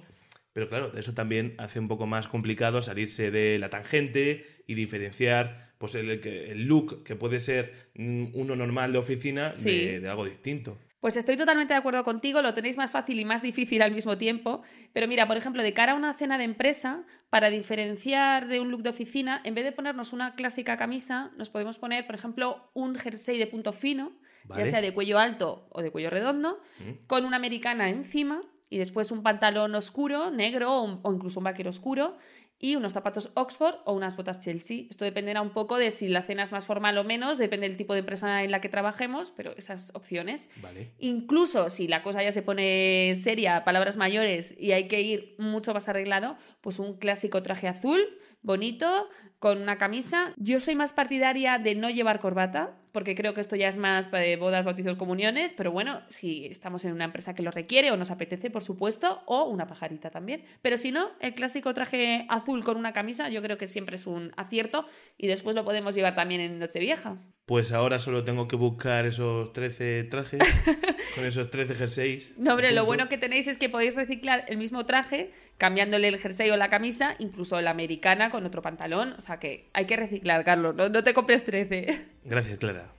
pero 0.53 0.69
claro, 0.69 0.91
eso 0.97 1.13
también 1.13 1.55
hace 1.57 1.79
un 1.79 1.87
poco 1.87 2.07
más 2.07 2.27
complicado 2.27 2.81
salirse 2.81 3.31
de 3.31 3.57
la 3.59 3.69
tangente 3.69 4.45
y 4.67 4.75
diferenciar 4.75 5.73
pues 5.85 5.95
el, 5.95 6.67
look 6.67 7.03
que 7.03 7.15
puede 7.15 7.39
ser 7.39 7.89
mm, 7.95 8.27
uno 8.33 8.55
normal 8.55 8.91
de 8.91 8.97
oficina 8.97 9.51
de- 9.51 10.07
algo 10.09 10.25
distinto. 10.25 10.77
Pues 10.99 11.17
estoy 11.17 11.37
totalmente 11.37 11.73
de 11.73 11.77
acuerdo 11.77 12.03
contigo, 12.03 12.41
lo 12.41 12.55
tenéis 12.55 12.77
más 12.77 12.89
fácil 12.89 13.19
y 13.19 13.25
más 13.25 13.43
difícil 13.43 13.83
al 13.83 13.91
mismo 13.91 14.17
tiempo. 14.17 14.63
Pero 14.91 15.07
mira, 15.07 15.27
por 15.27 15.37
ejemplo, 15.37 15.61
de 15.61 15.71
cara 15.71 15.91
a 15.91 15.95
una 15.95 16.15
cena 16.15 16.39
de 16.39 16.45
empresa, 16.45 17.03
para 17.29 17.51
diferenciar 17.51 18.47
de 18.47 18.59
un 18.59 18.71
look 18.71 18.81
de 18.81 18.89
oficina, 18.89 19.39
en 19.43 19.53
vez 19.53 19.65
de 19.65 19.71
ponernos 19.71 20.13
una 20.13 20.33
clásica 20.33 20.77
camisa, 20.77 21.31
nos 21.37 21.51
podemos 21.51 21.77
poner, 21.77 22.07
por 22.07 22.15
ejemplo, 22.15 22.71
un 22.73 22.95
jersey 22.95 23.37
de 23.37 23.45
punto 23.45 23.71
fino, 23.71 24.13
Vale. 24.45 24.63
ya 24.63 24.69
sea 24.71 24.81
de 24.81 24.93
cuello 24.95 25.19
alto 25.19 25.67
o 25.71 25.83
de 25.83 25.91
cuello 25.91 26.09
redondo, 26.09 26.59
Mm. 26.79 27.05
con 27.05 27.23
una 27.25 27.37
americana 27.37 27.89
encima 27.89 28.41
y 28.71 28.79
después 28.79 29.11
un 29.11 29.21
pantalón 29.21 29.75
oscuro, 29.75 30.31
negro 30.31 30.73
o, 30.73 30.83
un- 30.85 30.99
o 31.03 31.13
incluso 31.13 31.39
un 31.39 31.43
vaquero 31.43 31.69
oscuro. 31.69 32.17
Y 32.59 32.75
unos 32.75 32.93
zapatos 32.93 33.31
Oxford 33.33 33.75
o 33.85 33.93
unas 33.93 34.15
botas 34.15 34.39
Chelsea. 34.39 34.85
Esto 34.89 35.05
dependerá 35.05 35.41
un 35.41 35.51
poco 35.51 35.77
de 35.77 35.91
si 35.91 36.07
la 36.07 36.21
cena 36.21 36.43
es 36.43 36.51
más 36.51 36.65
formal 36.65 36.97
o 36.97 37.03
menos, 37.03 37.37
depende 37.37 37.67
del 37.67 37.77
tipo 37.77 37.93
de 37.93 37.99
empresa 37.99 38.43
en 38.43 38.51
la 38.51 38.61
que 38.61 38.69
trabajemos, 38.69 39.31
pero 39.31 39.55
esas 39.57 39.91
opciones. 39.93 40.49
Vale. 40.61 40.91
Incluso 40.99 41.69
si 41.69 41.87
la 41.87 42.01
cosa 42.01 42.23
ya 42.23 42.31
se 42.31 42.41
pone 42.41 43.13
seria, 43.15 43.63
palabras 43.63 43.97
mayores 43.97 44.55
y 44.57 44.71
hay 44.71 44.87
que 44.87 45.01
ir 45.01 45.35
mucho 45.37 45.73
más 45.73 45.89
arreglado, 45.89 46.37
pues 46.61 46.79
un 46.79 46.97
clásico 46.97 47.43
traje 47.43 47.67
azul, 47.67 48.01
bonito, 48.41 49.09
con 49.45 49.61
una 49.61 49.77
camisa. 49.77 50.33
Yo 50.37 50.59
soy 50.59 50.73
más 50.73 50.91
partidaria 50.91 51.59
de 51.59 51.75
no 51.75 51.91
llevar 51.91 52.19
corbata, 52.19 52.73
porque 52.95 53.13
creo 53.13 53.35
que 53.35 53.41
esto 53.41 53.55
ya 53.55 53.67
es 53.67 53.77
más 53.77 54.09
de 54.09 54.37
bodas, 54.37 54.65
bautizos, 54.65 54.97
comuniones, 54.97 55.53
pero 55.53 55.71
bueno, 55.71 56.01
si 56.07 56.47
estamos 56.47 56.83
en 56.83 56.93
una 56.93 57.03
empresa 57.03 57.35
que 57.35 57.43
lo 57.43 57.51
requiere 57.51 57.91
o 57.91 57.97
nos 57.97 58.09
apetece, 58.09 58.49
por 58.49 58.63
supuesto, 58.63 59.21
o 59.27 59.43
una 59.43 59.67
pajarita 59.67 60.09
también. 60.09 60.43
Pero 60.63 60.77
si 60.77 60.91
no, 60.91 61.11
el 61.19 61.35
clásico 61.35 61.75
traje 61.75 62.25
azul 62.27 62.63
con 62.63 62.77
una 62.77 62.91
camisa 62.91 63.29
yo 63.29 63.43
creo 63.43 63.59
que 63.59 63.67
siempre 63.67 63.97
es 63.97 64.07
un 64.07 64.31
acierto 64.35 64.87
y 65.15 65.27
después 65.27 65.55
lo 65.55 65.63
podemos 65.63 65.93
llevar 65.93 66.15
también 66.15 66.41
en 66.41 66.57
Nochevieja. 66.57 67.17
Pues 67.45 67.71
ahora 67.71 67.99
solo 67.99 68.23
tengo 68.23 68.47
que 68.47 68.55
buscar 68.55 69.05
esos 69.05 69.53
13 69.53 70.05
trajes 70.05 70.39
con 71.15 71.25
esos 71.25 71.51
13 71.51 71.75
jerseys. 71.75 72.33
No, 72.37 72.51
hombre, 72.51 72.71
lo 72.71 72.85
bueno 72.85 73.07
que 73.07 73.19
tenéis 73.19 73.47
es 73.47 73.59
que 73.59 73.69
podéis 73.69 73.95
reciclar 73.95 74.45
el 74.47 74.57
mismo 74.57 74.87
traje, 74.87 75.31
cambiándole 75.59 76.07
el 76.07 76.17
jersey 76.17 76.49
o 76.49 76.57
la 76.57 76.69
camisa, 76.69 77.15
incluso 77.19 77.61
la 77.61 77.69
americana 77.69 78.31
con 78.31 78.47
otro 78.47 78.63
pantalón. 78.63 79.13
O 79.17 79.21
sea 79.21 79.34
que 79.39 79.69
hay 79.73 79.85
que 79.85 79.95
reciclar, 79.95 80.43
Carlos, 80.43 80.75
no, 80.75 80.89
no 80.89 81.03
te 81.03 81.13
compres 81.13 81.43
13. 81.43 82.05
Gracias, 82.23 82.57
Clara. 82.57 82.91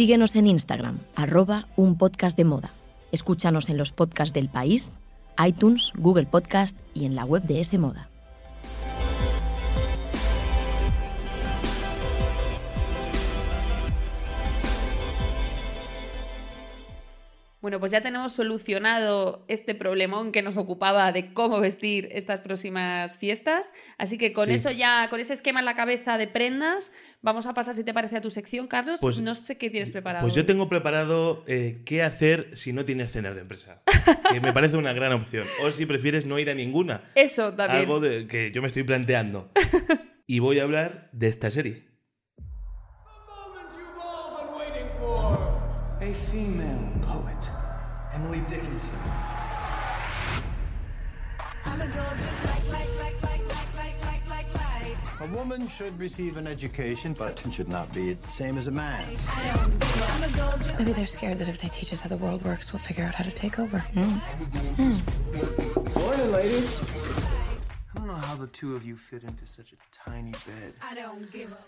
Síguenos 0.00 0.34
en 0.34 0.46
Instagram, 0.46 0.98
arroba 1.14 1.68
un 1.76 1.98
podcast 1.98 2.34
de 2.36 2.44
moda. 2.44 2.70
Escúchanos 3.12 3.68
en 3.68 3.76
los 3.76 3.92
podcasts 3.92 4.32
del 4.32 4.48
país, 4.48 4.98
iTunes, 5.44 5.92
Google 5.94 6.26
Podcast 6.26 6.76
y 6.94 7.04
en 7.04 7.14
la 7.14 7.24
web 7.24 7.42
de 7.42 7.60
S 7.60 7.76
Moda. 7.76 8.09
Bueno, 17.60 17.78
pues 17.78 17.92
ya 17.92 18.00
tenemos 18.00 18.32
solucionado 18.32 19.44
este 19.48 19.74
problemón 19.74 20.32
que 20.32 20.40
nos 20.40 20.56
ocupaba 20.56 21.12
de 21.12 21.34
cómo 21.34 21.60
vestir 21.60 22.08
estas 22.12 22.40
próximas 22.40 23.18
fiestas. 23.18 23.70
Así 23.98 24.16
que 24.16 24.32
con 24.32 24.46
Sí. 24.46 24.54
eso 24.54 24.70
ya, 24.70 25.08
con 25.10 25.20
ese 25.20 25.34
esquema 25.34 25.60
en 25.60 25.66
la 25.66 25.74
cabeza 25.74 26.16
de 26.16 26.26
prendas, 26.26 26.90
vamos 27.20 27.46
a 27.46 27.52
pasar, 27.52 27.74
si 27.74 27.84
te 27.84 27.92
parece, 27.92 28.16
a 28.16 28.20
tu 28.22 28.30
sección, 28.30 28.66
Carlos. 28.66 28.98
Pues- 29.00 29.20
no 29.20 29.34
sé 29.34 29.58
qué 29.58 29.68
tienes 29.68 29.90
preparado. 29.90 30.22
Pues 30.24 30.34
yo 30.34 30.40
hoy. 30.40 30.46
tengo 30.46 30.68
preparado 30.70 31.44
eh, 31.46 31.82
qué 31.84 32.02
hacer 32.02 32.56
si 32.56 32.72
no 32.72 32.86
tienes 32.86 33.12
cenas 33.12 33.34
de 33.34 33.42
empresa. 33.42 33.82
Que 34.32 34.40
me 34.40 34.52
parece 34.54 34.78
una 34.78 34.94
gran 34.94 35.12
opción. 35.12 35.46
O 35.62 35.70
si 35.70 35.84
prefieres 35.84 36.24
no 36.24 36.38
ir 36.38 36.48
a 36.48 36.54
ninguna. 36.54 37.10
Eso 37.14 37.52
también. 37.52 37.82
Algo 37.82 38.00
de, 38.00 38.26
que 38.26 38.52
yo 38.52 38.62
me 38.62 38.68
estoy 38.68 38.84
planteando. 38.84 39.50
Y 40.26 40.38
voy 40.38 40.60
a 40.60 40.62
hablar 40.62 41.10
de 41.12 41.26
esta 41.26 41.50
serie. 41.50 41.88
A 46.00 46.14
female 46.30 46.92
poet, 47.02 47.39
Emily 48.20 48.40
Dickinson. 48.40 48.98
A 55.20 55.26
woman 55.34 55.66
should 55.68 55.98
receive 55.98 56.36
an 56.36 56.46
education, 56.46 57.14
but 57.14 57.40
should 57.50 57.68
not 57.68 57.92
be 57.94 58.12
the 58.14 58.28
same 58.28 58.58
as 58.58 58.66
a 58.66 58.70
man. 58.70 59.02
Maybe 60.78 60.92
they're 60.92 61.06
scared 61.06 61.38
that 61.38 61.48
if 61.48 61.58
they 61.62 61.68
teach 61.68 61.94
us 61.94 62.00
how 62.00 62.10
the 62.10 62.18
world 62.18 62.44
works, 62.44 62.72
we'll 62.72 62.80
figure 62.80 63.04
out 63.04 63.14
how 63.14 63.24
to 63.24 63.32
take 63.32 63.58
over. 63.58 63.78
Mm. 63.94 64.20
Mm. 64.76 65.94
Morning, 65.96 66.32
ladies. 66.32 66.84
I 67.94 67.98
don't 67.98 68.06
know 68.06 68.14
how 68.14 68.34
the 68.34 68.48
two 68.48 68.76
of 68.76 68.84
you 68.84 68.96
fit 68.96 69.24
into 69.24 69.46
such 69.46 69.72
a 69.72 69.76
tiny 69.92 70.32
bed. 70.32 70.74
I 70.82 70.94
don't 70.94 71.30
give 71.32 71.52
up. 71.52 71.66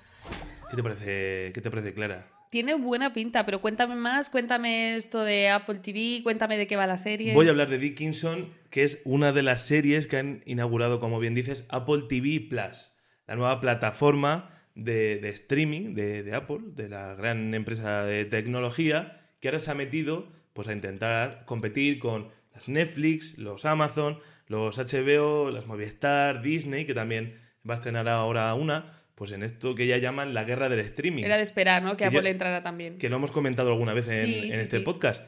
¿Qué 0.70 0.76
te 0.76 0.82
parece? 0.82 1.52
¿Qué 1.54 1.62
te 1.62 1.70
parece, 1.70 1.94
Clara? 1.94 2.24
Tiene 2.52 2.74
buena 2.74 3.14
pinta, 3.14 3.46
pero 3.46 3.62
cuéntame 3.62 3.94
más, 3.94 4.28
cuéntame 4.28 4.96
esto 4.96 5.24
de 5.24 5.48
Apple 5.48 5.78
TV, 5.78 6.20
cuéntame 6.22 6.58
de 6.58 6.66
qué 6.66 6.76
va 6.76 6.86
la 6.86 6.98
serie. 6.98 7.32
Voy 7.32 7.46
a 7.46 7.48
hablar 7.48 7.70
de 7.70 7.78
Dickinson, 7.78 8.52
que 8.68 8.84
es 8.84 9.00
una 9.06 9.32
de 9.32 9.42
las 9.42 9.62
series 9.62 10.06
que 10.06 10.18
han 10.18 10.42
inaugurado, 10.44 11.00
como 11.00 11.18
bien 11.18 11.34
dices, 11.34 11.64
Apple 11.70 12.02
TV 12.10 12.46
Plus, 12.50 12.92
la 13.26 13.36
nueva 13.36 13.58
plataforma 13.58 14.50
de, 14.74 15.26
streaming 15.30 15.94
de, 15.94 16.22
de 16.22 16.34
Apple, 16.34 16.58
de 16.74 16.90
la 16.90 17.14
gran 17.14 17.54
empresa 17.54 18.04
de 18.04 18.26
tecnología, 18.26 19.30
que 19.40 19.48
ahora 19.48 19.58
se 19.58 19.70
ha 19.70 19.74
metido 19.74 20.30
pues, 20.52 20.68
a 20.68 20.74
intentar 20.74 21.46
competir 21.46 21.98
con 22.00 22.28
las 22.52 22.68
Netflix, 22.68 23.38
los 23.38 23.64
Amazon, 23.64 24.18
los 24.46 24.76
HBO, 24.76 25.50
las 25.50 25.66
Movistar, 25.66 26.42
Disney, 26.42 26.84
que 26.84 26.92
también 26.92 27.40
va 27.66 27.72
a 27.72 27.76
estrenar 27.78 28.10
ahora 28.10 28.52
una, 28.52 29.01
pues 29.14 29.32
en 29.32 29.42
esto 29.42 29.74
que 29.74 29.86
ya 29.86 29.98
llaman 29.98 30.34
la 30.34 30.44
guerra 30.44 30.68
del 30.68 30.80
streaming 30.80 31.22
Era 31.24 31.36
de 31.36 31.42
esperar, 31.42 31.82
¿no? 31.82 31.92
Que 31.92 32.08
Que 32.08 32.16
Apple 32.16 32.30
entrara 32.30 32.62
también. 32.62 32.98
que 32.98 33.08
lo 33.08 33.16
hemos 33.16 33.30
comentado 33.30 33.70
alguna 33.70 33.92
vez 33.92 34.08
en, 34.08 34.26
Sí, 34.26 34.34
en 34.46 34.52
sí, 34.52 34.58
este 34.60 34.78
sí. 34.78 34.84
podcast. 34.84 35.24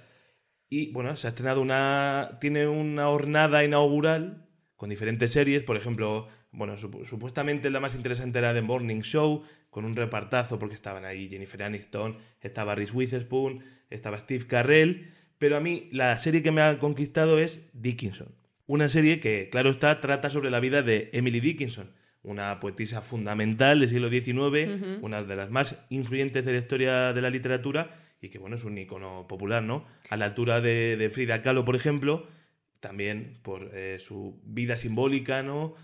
Y 0.69 0.91
bueno, 0.93 1.17
se 1.17 1.27
ha 1.27 1.31
estrenado 1.31 1.61
una. 1.61 2.39
Tiene 2.41 2.67
una 2.67 3.07
jornada 3.07 3.63
inaugural 3.65 4.49
con 4.77 4.91
diferentes 4.91 5.31
series. 5.31 5.63
Por 5.63 5.77
ejemplo, 5.77 6.29
bueno, 6.51 6.77
supu- 6.77 7.05
supuestamente 7.05 7.71
la 7.71 7.81
más 7.81 7.95
interesante 7.95 8.39
era 8.39 8.55
The 8.55 8.63
Morning 8.63 9.03
Show, 9.03 9.45
con 9.71 9.85
un 9.85 9.95
repartazo, 9.95 10.59
porque 10.59 10.75
estaban 10.75 11.05
ahí 11.05 11.29
Jennifer 11.29 11.63
Aniston, 11.63 12.19
estaba 12.41 12.75
Reese 12.75 12.93
Witherspoon, 12.93 13.63
estaba 13.91 14.19
Steve 14.19 14.47
Carrell. 14.47 15.13
Pero 15.39 15.57
a 15.57 15.61
mí, 15.61 15.89
la 15.93 16.17
serie 16.19 16.43
que 16.43 16.51
me 16.53 16.63
ha 16.63 16.79
conquistado 16.79 17.39
es 17.39 17.71
Dickinson. 17.75 18.35
Una 18.67 18.89
serie 18.89 19.21
que, 19.21 19.51
claro 19.51 19.69
está, 19.71 20.01
trata 20.01 20.31
sobre 20.31 20.51
la 20.51 20.59
vida 20.61 20.83
de 20.83 21.11
Emily 21.13 21.41
Dickinson, 21.41 21.93
una 22.25 22.59
poetisa 22.59 23.03
fundamental 23.03 23.81
del 23.81 23.89
siglo 23.89 24.09
XIX, 24.09 25.01
una 25.03 25.23
de 25.23 25.37
las 25.37 25.51
más 25.51 25.85
influyentes 25.91 26.45
de 26.45 26.53
la 26.53 26.59
historia 26.59 27.13
de 27.13 27.23
la 27.23 27.31
literatura 27.31 28.01
y 28.21 28.31
que, 28.31 28.39
bueno, 28.39 28.57
es 28.57 28.65
un 28.65 28.77
icono 28.79 29.27
popular, 29.29 29.63
¿no? 29.63 29.85
A 30.09 30.17
la 30.17 30.25
altura 30.25 30.61
de, 30.61 30.97
de 30.97 31.11
Frida 31.11 31.43
Kahlo, 31.43 31.65
por 31.65 31.77
ejemplo, 31.77 32.27
también 32.81 33.39
por 33.43 33.71
eh, 33.75 33.99
su 33.99 34.41
vida 34.45 34.77
simbólica, 34.77 35.43
¿no? 35.43 35.75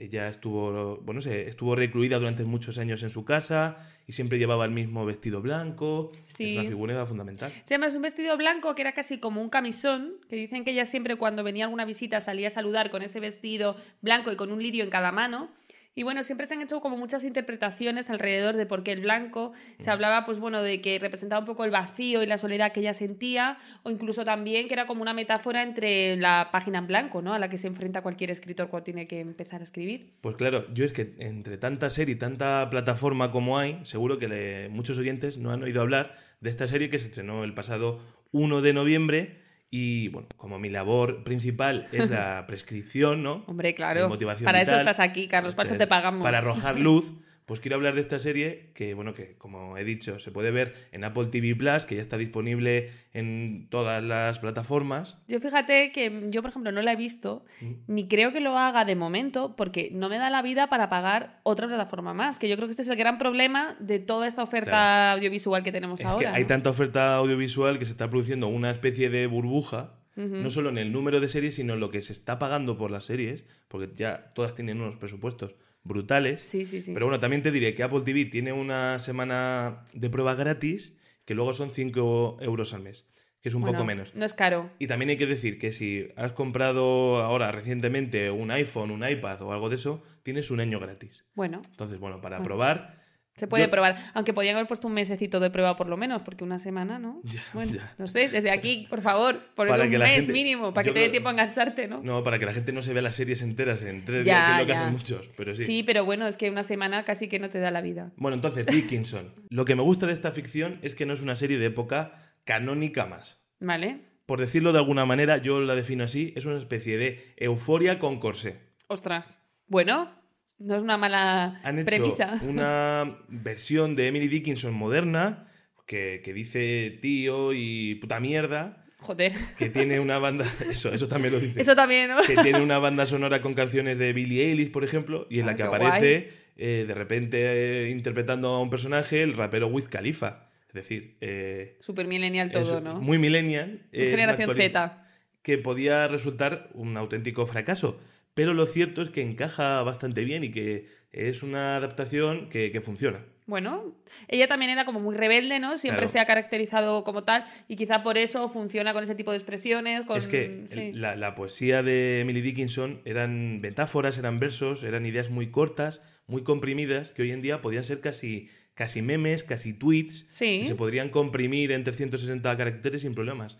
Ella 0.00 0.28
estuvo, 0.28 0.98
bueno, 0.98 1.20
se, 1.20 1.48
estuvo 1.48 1.74
recluida 1.74 2.18
durante 2.18 2.44
muchos 2.44 2.78
años 2.78 3.02
en 3.02 3.10
su 3.10 3.24
casa 3.24 3.78
y 4.06 4.12
siempre 4.12 4.38
llevaba 4.38 4.64
el 4.64 4.70
mismo 4.70 5.04
vestido 5.04 5.42
blanco. 5.42 6.12
Sí. 6.26 6.50
Es 6.50 6.54
una 6.54 6.68
figura 6.68 7.06
fundamental. 7.06 7.50
Se 7.64 7.74
llama 7.74 7.88
es 7.88 7.96
un 7.96 8.02
vestido 8.02 8.36
blanco 8.36 8.76
que 8.76 8.82
era 8.82 8.92
casi 8.92 9.18
como 9.18 9.42
un 9.42 9.48
camisón, 9.48 10.14
que 10.28 10.36
dicen 10.36 10.64
que 10.64 10.70
ella 10.70 10.84
siempre 10.84 11.16
cuando 11.16 11.42
venía 11.42 11.64
alguna 11.64 11.84
visita 11.84 12.20
salía 12.20 12.46
a 12.46 12.50
saludar 12.50 12.90
con 12.90 13.02
ese 13.02 13.18
vestido 13.18 13.76
blanco 14.00 14.30
y 14.30 14.36
con 14.36 14.52
un 14.52 14.62
lirio 14.62 14.84
en 14.84 14.90
cada 14.90 15.10
mano. 15.10 15.50
Y 15.94 16.04
bueno, 16.04 16.22
siempre 16.22 16.46
se 16.46 16.54
han 16.54 16.62
hecho 16.62 16.80
como 16.80 16.96
muchas 16.96 17.24
interpretaciones 17.24 18.08
alrededor 18.08 18.56
de 18.56 18.66
por 18.66 18.84
qué 18.84 18.92
el 18.92 19.00
blanco. 19.00 19.52
Se 19.80 19.90
hablaba, 19.90 20.24
pues 20.26 20.38
bueno, 20.38 20.62
de 20.62 20.80
que 20.80 20.98
representaba 21.00 21.40
un 21.40 21.46
poco 21.46 21.64
el 21.64 21.72
vacío 21.72 22.22
y 22.22 22.26
la 22.26 22.38
soledad 22.38 22.70
que 22.70 22.78
ella 22.80 22.94
sentía, 22.94 23.58
o 23.82 23.90
incluso 23.90 24.24
también 24.24 24.68
que 24.68 24.74
era 24.74 24.86
como 24.86 25.02
una 25.02 25.12
metáfora 25.12 25.62
entre 25.62 26.16
la 26.16 26.50
página 26.52 26.78
en 26.78 26.86
blanco, 26.86 27.20
¿no? 27.20 27.34
A 27.34 27.40
la 27.40 27.50
que 27.50 27.58
se 27.58 27.66
enfrenta 27.66 28.02
cualquier 28.02 28.30
escritor 28.30 28.68
cuando 28.68 28.84
tiene 28.84 29.08
que 29.08 29.18
empezar 29.18 29.60
a 29.60 29.64
escribir. 29.64 30.12
Pues 30.20 30.36
claro, 30.36 30.72
yo 30.72 30.84
es 30.84 30.92
que 30.92 31.14
entre 31.18 31.58
tanta 31.58 31.90
serie 31.90 32.14
y 32.14 32.18
tanta 32.18 32.68
plataforma 32.70 33.32
como 33.32 33.58
hay, 33.58 33.80
seguro 33.84 34.18
que 34.20 34.28
le- 34.28 34.68
muchos 34.68 34.98
oyentes 34.98 35.36
no 35.36 35.50
han 35.50 35.64
oído 35.64 35.80
hablar 35.80 36.14
de 36.40 36.50
esta 36.50 36.68
serie 36.68 36.90
que 36.90 37.00
se 37.00 37.06
estrenó 37.06 37.42
el 37.42 37.54
pasado 37.54 38.00
1 38.30 38.62
de 38.62 38.72
noviembre 38.72 39.47
y 39.70 40.08
bueno, 40.08 40.28
como 40.36 40.58
mi 40.58 40.70
labor 40.70 41.24
principal 41.24 41.88
es 41.92 42.10
la 42.10 42.44
prescripción, 42.48 43.22
¿no? 43.22 43.44
Hombre, 43.46 43.74
claro. 43.74 44.08
motivación 44.08 44.44
Para 44.44 44.62
eso 44.62 44.74
estás 44.74 45.00
aquí, 45.00 45.28
Carlos, 45.28 45.54
para 45.54 45.68
eso 45.68 45.76
te 45.76 45.86
pagamos. 45.86 46.22
Para 46.22 46.38
arrojar 46.38 46.78
luz, 46.78 47.04
pues 47.48 47.58
quiero 47.60 47.74
hablar 47.76 47.94
de 47.94 48.02
esta 48.02 48.18
serie 48.20 48.70
que, 48.74 48.94
bueno, 48.94 49.14
que 49.14 49.34
como 49.38 49.76
he 49.78 49.82
dicho, 49.82 50.18
se 50.20 50.30
puede 50.30 50.50
ver 50.52 50.74
en 50.92 51.02
Apple 51.02 51.26
TV 51.26 51.56
Plus, 51.56 51.86
que 51.86 51.96
ya 51.96 52.02
está 52.02 52.16
disponible 52.18 52.90
en 53.14 53.66
todas 53.70 54.04
las 54.04 54.38
plataformas. 54.38 55.16
Yo 55.26 55.40
fíjate 55.40 55.90
que 55.90 56.26
yo, 56.30 56.42
por 56.42 56.50
ejemplo, 56.50 56.70
no 56.72 56.82
la 56.82 56.92
he 56.92 56.96
visto, 56.96 57.44
Mm. 57.60 57.72
ni 57.88 58.06
creo 58.06 58.32
que 58.32 58.40
lo 58.40 58.56
haga 58.58 58.84
de 58.84 58.94
momento, 58.94 59.56
porque 59.56 59.90
no 59.92 60.08
me 60.08 60.18
da 60.18 60.28
la 60.30 60.42
vida 60.42 60.68
para 60.68 60.88
pagar 60.88 61.40
otra 61.42 61.66
plataforma 61.66 62.12
más, 62.14 62.38
que 62.38 62.48
yo 62.48 62.56
creo 62.56 62.68
que 62.68 62.72
este 62.72 62.82
es 62.82 62.88
el 62.90 62.96
gran 62.96 63.16
problema 63.18 63.76
de 63.80 63.98
toda 63.98 64.28
esta 64.28 64.42
oferta 64.42 64.70
Claro. 64.70 65.16
audiovisual 65.16 65.64
que 65.64 65.72
tenemos 65.72 66.00
Es 66.00 66.06
ahora. 66.06 66.30
que 66.30 66.36
hay 66.36 66.42
¿no? 66.42 66.48
tanta 66.48 66.70
oferta 66.70 67.16
audiovisual 67.16 67.78
que 67.78 67.86
se 67.86 67.92
está 67.92 68.08
produciendo 68.10 68.46
una 68.48 68.70
especie 68.70 69.08
de 69.10 69.26
burbuja, 69.26 69.94
no 70.16 70.50
solo 70.50 70.68
en 70.70 70.78
el 70.78 70.90
número 70.90 71.20
de 71.20 71.28
series, 71.28 71.54
sino 71.54 71.74
en 71.74 71.80
lo 71.80 71.90
que 71.90 72.02
se 72.02 72.12
está 72.12 72.40
pagando 72.40 72.76
por 72.76 72.90
las 72.90 73.04
series, 73.04 73.44
porque 73.68 73.88
ya 73.94 74.32
todas 74.34 74.54
tienen 74.56 74.80
unos 74.80 74.96
presupuestos 74.96 75.54
brutales. 75.84 76.42
Sí, 76.42 76.64
sí, 76.64 76.80
sí. 76.80 76.92
Pero 76.92 77.06
bueno, 77.06 77.20
también 77.20 77.42
te 77.42 77.50
diré 77.50 77.74
que 77.74 77.82
Apple 77.82 78.02
TV 78.04 78.26
tiene 78.26 78.52
una 78.52 78.98
semana 78.98 79.86
de 79.94 80.10
prueba 80.10 80.34
gratis 80.34 80.94
que 81.24 81.34
luego 81.34 81.52
son 81.52 81.70
5 81.70 82.38
euros 82.40 82.72
al 82.74 82.82
mes. 82.82 83.06
que 83.40 83.50
es 83.50 83.54
un 83.54 83.60
Bueno, 83.62 83.78
poco 83.78 83.86
menos. 83.86 84.14
No 84.16 84.24
es 84.24 84.34
caro. 84.34 84.68
Y 84.80 84.88
también 84.88 85.10
hay 85.10 85.16
que 85.16 85.26
decir 85.26 85.60
que 85.60 85.70
si 85.70 86.08
has 86.16 86.32
comprado 86.32 87.18
ahora 87.22 87.52
recientemente 87.52 88.32
un 88.32 88.50
iPhone, 88.50 88.90
un 88.90 89.08
iPad 89.08 89.40
o 89.42 89.52
algo 89.52 89.68
de 89.68 89.76
eso, 89.76 90.02
tienes 90.24 90.50
un 90.50 90.58
año 90.58 90.80
gratis. 90.80 91.24
Bueno, 91.34 91.62
Entonces, 91.70 92.00
bueno, 92.00 92.20
para 92.20 92.38
Bueno. 92.38 92.44
probar, 92.48 92.98
se 93.38 93.46
puede 93.46 93.64
Yo- 93.64 93.70
probar. 93.70 93.96
Aunque 94.14 94.32
podían 94.32 94.56
haber 94.56 94.66
puesto 94.66 94.86
un 94.88 94.94
mesecito 94.94 95.40
de 95.40 95.50
prueba 95.50 95.76
por 95.76 95.88
lo 95.88 95.96
menos, 95.96 96.22
porque 96.22 96.44
una 96.44 96.58
semana, 96.58 96.98
¿no? 96.98 97.20
Ya, 97.24 97.40
bueno, 97.54 97.72
ya. 97.72 97.94
no 97.98 98.06
sé, 98.06 98.28
desde 98.28 98.50
aquí, 98.50 98.86
por 98.90 99.00
favor, 99.00 99.38
por 99.54 99.68
un 99.70 99.76
mes 99.78 100.10
gente- 100.16 100.32
mínimo, 100.32 100.74
para 100.74 100.84
que 100.84 100.92
te 100.92 101.00
dé 101.00 101.08
tiempo 101.08 101.28
a 101.28 101.32
engancharte, 101.32 101.88
¿no? 101.88 102.02
no, 102.02 102.22
para 102.22 102.38
que 102.38 102.46
la 102.46 102.52
gente 102.52 102.72
no 102.72 102.82
se 102.82 102.92
vea 102.92 103.02
las 103.02 103.14
series 103.14 103.40
enteras 103.42 103.82
en 103.82 104.04
tres 104.04 104.24
días, 104.24 104.46
que 104.46 104.52
es 104.54 104.60
lo 104.60 104.66
que 104.66 104.72
hacen 104.78 104.92
muchos, 104.92 105.28
pero 105.36 105.54
sí. 105.54 105.64
Sí, 105.64 105.82
pero 105.82 106.04
bueno, 106.04 106.26
es 106.26 106.36
que 106.36 106.50
una 106.50 106.62
semana 106.62 107.04
casi 107.04 107.28
que 107.28 107.38
no 107.38 107.48
te 107.48 107.58
da 107.60 107.70
la 107.70 107.80
vida. 107.80 108.12
Bueno, 108.16 108.34
entonces, 108.34 108.66
Dickinson. 108.66 109.32
lo 109.50 109.64
que 109.64 109.74
me 109.76 109.82
gusta 109.82 110.06
de 110.06 110.12
esta 110.12 110.32
ficción 110.32 110.78
es 110.82 110.94
que 110.94 111.06
no 111.06 111.12
es 111.12 111.22
una 111.22 111.36
serie 111.36 111.58
de 111.58 111.66
época 111.66 112.12
canónica 112.44 113.06
más. 113.06 113.40
¿Vale? 113.60 114.00
Por 114.26 114.40
decirlo 114.40 114.72
de 114.72 114.78
alguna 114.78 115.06
manera, 115.06 115.38
yo 115.38 115.60
la 115.60 115.74
defino 115.74 116.04
así, 116.04 116.32
es 116.36 116.44
una 116.46 116.58
especie 116.58 116.98
de 116.98 117.34
euforia 117.38 117.98
con 117.98 118.20
corsé. 118.20 118.60
Ostras. 118.86 119.42
Bueno, 119.66 120.10
no 120.58 120.76
es 120.76 120.82
una 120.82 120.96
mala 120.96 121.60
Han 121.62 121.78
hecho 121.78 121.86
premisa. 121.86 122.40
una 122.46 123.18
versión 123.28 123.94
de 123.96 124.08
Emily 124.08 124.28
Dickinson 124.28 124.74
moderna 124.74 125.48
que, 125.86 126.20
que 126.24 126.32
dice 126.32 126.98
tío 127.00 127.52
y 127.52 127.94
puta 127.96 128.20
mierda, 128.20 128.84
Joder. 129.00 129.32
que 129.56 129.70
tiene 129.70 130.00
una 130.00 130.18
banda... 130.24 130.44
Eso, 130.70 130.92
eso 130.92 131.06
también 131.08 131.32
lo 131.34 131.40
dice. 131.40 131.60
Eso 131.60 131.74
también, 131.74 132.10
¿no? 132.10 132.18
que 132.22 132.36
tiene 132.36 132.60
una 132.60 132.78
banda 132.78 133.06
sonora 133.06 133.40
con 133.40 133.54
canciones 133.54 133.96
de 133.98 134.12
Billie 134.12 134.46
Eilish, 134.50 134.70
por 134.70 134.84
ejemplo, 134.84 135.26
y 135.30 135.40
en 135.40 135.46
la 135.46 135.52
Ah, 135.52 135.56
que 135.56 135.62
aparece 135.62 136.30
eh, 136.56 136.84
de 136.86 136.94
repente 136.94 137.38
eh, 137.86 137.90
interpretando 137.90 138.48
a 138.48 138.60
un 138.60 138.68
personaje 138.68 139.22
el 139.22 139.34
rapero 139.34 139.68
Wiz 139.68 139.88
Khalifa. 139.88 140.48
Es 140.68 140.74
decir, 140.74 141.16
eh, 141.22 141.78
Super 141.80 142.06
millennial 142.06 142.48
es 142.48 142.52
todo, 142.52 142.80
¿no? 142.82 143.00
muy 143.00 143.16
millennial. 143.16 143.86
Generación 143.92 144.54
Z. 144.54 145.06
Que 145.40 145.56
podía 145.56 146.06
resultar 146.08 146.68
un 146.74 146.96
auténtico 146.98 147.46
fracaso. 147.46 147.98
Pero 148.38 148.54
lo 148.54 148.66
cierto 148.66 149.02
es 149.02 149.10
que 149.10 149.20
encaja 149.22 149.82
bastante 149.82 150.22
bien 150.24 150.44
y 150.44 150.50
que 150.50 150.86
es 151.12 151.42
una 151.42 151.76
adaptación 151.76 152.48
que, 152.48 152.70
que 152.70 152.80
funciona. 152.80 153.18
Bueno, 153.46 153.96
ella 154.28 154.46
también 154.46 154.70
era 154.70 154.84
como 154.84 155.00
muy 155.00 155.16
rebelde, 155.16 155.58
¿no? 155.58 155.76
Siempre 155.78 156.00
Claro. 156.02 156.08
se 156.12 156.20
ha 156.20 156.26
caracterizado 156.26 157.02
como 157.02 157.24
tal 157.24 157.44
y 157.66 157.76
quizá 157.76 158.02
por 158.02 158.18
eso 158.18 158.48
funciona 158.50 158.92
con 158.92 159.02
ese 159.02 159.14
tipo 159.14 159.30
de 159.30 159.38
expresiones. 159.38 160.04
Con... 160.04 160.18
Es 160.18 160.28
que 160.28 160.64
sí. 160.66 160.92
la, 160.92 161.16
la 161.16 161.34
poesía 161.34 161.82
de 161.82 162.20
Emily 162.20 162.42
Dickinson 162.42 163.00
eran 163.06 163.60
metáforas, 163.60 164.18
eran 164.18 164.38
versos, 164.38 164.82
eran 164.84 165.04
ideas 165.06 165.30
muy 165.30 165.50
cortas, 165.50 166.02
muy 166.26 166.42
comprimidas, 166.42 167.10
que 167.12 167.22
hoy 167.22 167.30
en 167.30 167.40
día 167.40 167.62
podían 167.62 167.84
ser 167.84 168.00
casi, 168.02 168.50
casi 168.74 169.00
memes, 169.00 169.42
casi 169.44 169.72
tweets, 169.72 170.26
Sí. 170.28 170.58
que 170.58 170.64
se 170.66 170.74
podrían 170.74 171.08
comprimir 171.08 171.72
en 171.72 171.84
360 171.84 172.54
caracteres 172.56 173.00
sin 173.00 173.14
problemas. 173.14 173.58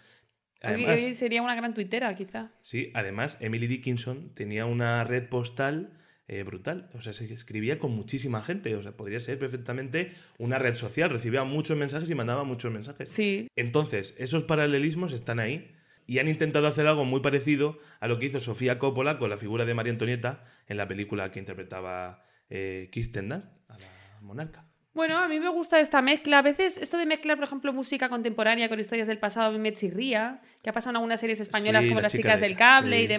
Hoy- 0.63 1.15
sería 1.15 1.43
una 1.43 1.55
gran 1.55 1.75
tuitera, 1.75 2.15
quizá. 2.15 2.51
sí, 2.63 2.91
además, 2.95 3.37
Emily 3.41 3.67
Dickinson 3.67 4.35
tenía 4.35 4.67
una 4.67 5.05
red 5.05 5.29
postal 5.29 5.93
eh, 6.31 6.43
brutal. 6.43 6.91
O 6.93 7.01
sea, 7.01 7.15
se 7.15 7.33
escribía 7.33 7.79
con 7.79 7.93
muchísima 7.93 8.43
gente. 8.43 8.77
O 8.77 8.83
sea, 8.83 8.93
podría 8.93 9.19
ser 9.19 9.39
perfectamente 9.39 10.13
una 10.37 10.59
red 10.59 10.75
social. 10.75 11.09
Recibía 11.09 11.43
muchos 11.45 11.79
mensajes 11.79 12.11
y 12.11 12.15
mandaba 12.15 12.45
muchos 12.45 12.71
mensajes. 12.71 13.09
Sí. 13.09 13.49
Entonces, 13.57 14.15
esos 14.19 14.43
paralelismos 14.43 15.15
están 15.15 15.39
ahí 15.41 15.75
y 16.07 16.19
han 16.19 16.29
intentado 16.29 16.67
hacer 16.67 16.87
algo 16.87 17.07
muy 17.07 17.21
parecido 17.21 17.79
a 18.01 18.09
lo 18.09 18.19
que 18.19 18.27
hizo 18.27 18.41
Sofía 18.41 18.79
Coppola 18.79 19.19
con 19.19 19.31
la 19.31 19.39
figura 19.39 19.65
de 19.65 19.73
María 19.73 19.93
Antonieta 19.93 20.45
en 20.67 20.77
la 20.77 20.87
película 20.87 21.31
que 21.31 21.39
interpretaba 21.39 22.27
eh, 22.51 22.91
Kirsten 22.93 23.31
Dunst, 23.31 23.47
a 23.69 23.79
la 23.79 23.87
monarca. 24.21 24.67
Bueno, 24.99 25.17
a 25.19 25.29
mí 25.29 25.39
me 25.39 25.49
gusta 25.49 25.79
esta 25.79 26.03
mezcla. 26.03 26.39
A 26.41 26.43
veces 26.43 26.77
esto 26.77 26.97
de 26.99 27.07
mezclar, 27.07 27.37
por 27.37 27.45
ejemplo, 27.45 27.73
música 27.73 28.09
contemporánea 28.09 28.69
con 28.69 28.81
historias 28.81 29.07
del 29.07 29.19
pasado 29.19 29.47
a 29.47 29.51
mí 29.53 29.59
me 29.61 29.73
chirría, 29.73 30.41
que 30.61 30.71
ha 30.71 30.73
pasado 30.73 30.91
en 30.91 30.97
algunas 30.97 31.21
series 31.21 31.39
españolas 31.39 31.85
Sí, 31.85 31.91
como 31.91 32.01
La 32.01 32.07
Las 32.07 32.11
chica 32.13 32.23
chicas 32.31 32.41
de- 32.41 32.49
del 32.49 32.57
cable 32.57 32.97
sí, 32.99 33.03
y 33.05 33.07
sí. 33.07 33.13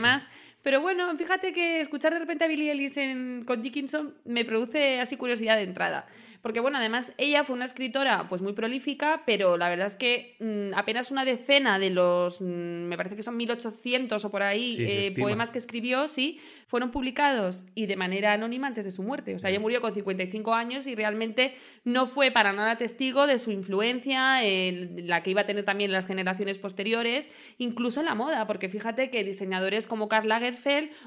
Pero 0.61 0.81
bueno, 0.81 1.15
fíjate 1.17 1.53
que 1.53 1.79
escuchar 1.79 2.13
de 2.13 2.19
repente 2.19 2.43
a 2.43 2.47
Billie 2.47 2.71
Eilish 2.71 2.97
en- 2.97 3.43
con 3.45 3.61
Dickinson 3.61 4.13
me 4.25 4.43
produce 4.45 4.99
así 4.99 5.15
curiosidad 5.15 5.55
de 5.55 5.63
entrada. 5.63 6.05
Porque 6.41 6.61
bueno, 6.61 6.77
además 6.77 7.11
ella 7.17 7.43
fue 7.43 7.53
una 7.57 7.65
escritora 7.65 8.27
pues 8.29 8.41
muy 8.41 8.53
prolífica, 8.53 9.23
pero 9.25 9.57
la 9.57 9.67
verdad 9.69 9.87
es 9.87 9.97
que 9.97 10.37
mm, 10.39 10.73
apenas 10.73 11.11
una 11.11 11.25
decena 11.25 11.79
de 11.79 11.89
los, 11.89 12.39
mm, 12.39 12.45
me 12.45 12.95
parece 12.95 13.17
que 13.17 13.23
son 13.23 13.35
1800 13.35 14.23
o 14.23 14.31
por 14.31 14.41
ahí, 14.43 14.73
Sí, 14.77 14.85
eh, 14.87 15.13
poemas 15.21 15.51
que 15.51 15.57
escribió, 15.59 16.07
sí, 16.07 16.39
fueron 16.67 16.91
publicados 16.91 17.67
y 17.75 17.87
de 17.87 17.97
manera 17.97 18.31
anónima 18.31 18.67
antes 18.67 18.85
de 18.85 18.91
su 18.91 19.03
muerte. 19.03 19.35
O 19.35 19.39
sea, 19.39 19.49
ella 19.49 19.59
murió 19.59 19.81
con 19.81 19.93
55 19.93 20.53
años 20.53 20.87
y 20.87 20.95
realmente 20.95 21.55
no 21.83 22.07
fue 22.07 22.31
para 22.31 22.53
nada 22.53 22.77
testigo 22.77 23.27
de 23.27 23.37
su 23.37 23.51
influencia, 23.51 24.41
el- 24.41 25.07
la 25.07 25.23
que 25.23 25.31
iba 25.31 25.41
a 25.41 25.45
tener 25.45 25.65
también 25.65 25.91
las 25.91 26.05
generaciones 26.07 26.57
posteriores, 26.57 27.29
incluso 27.57 27.99
en 27.99 28.05
la 28.05 28.15
moda, 28.15 28.47
porque 28.47 28.69
fíjate 28.69 29.09
que 29.09 29.25
diseñadores 29.25 29.87
como 29.87 30.07
Karl 30.07 30.31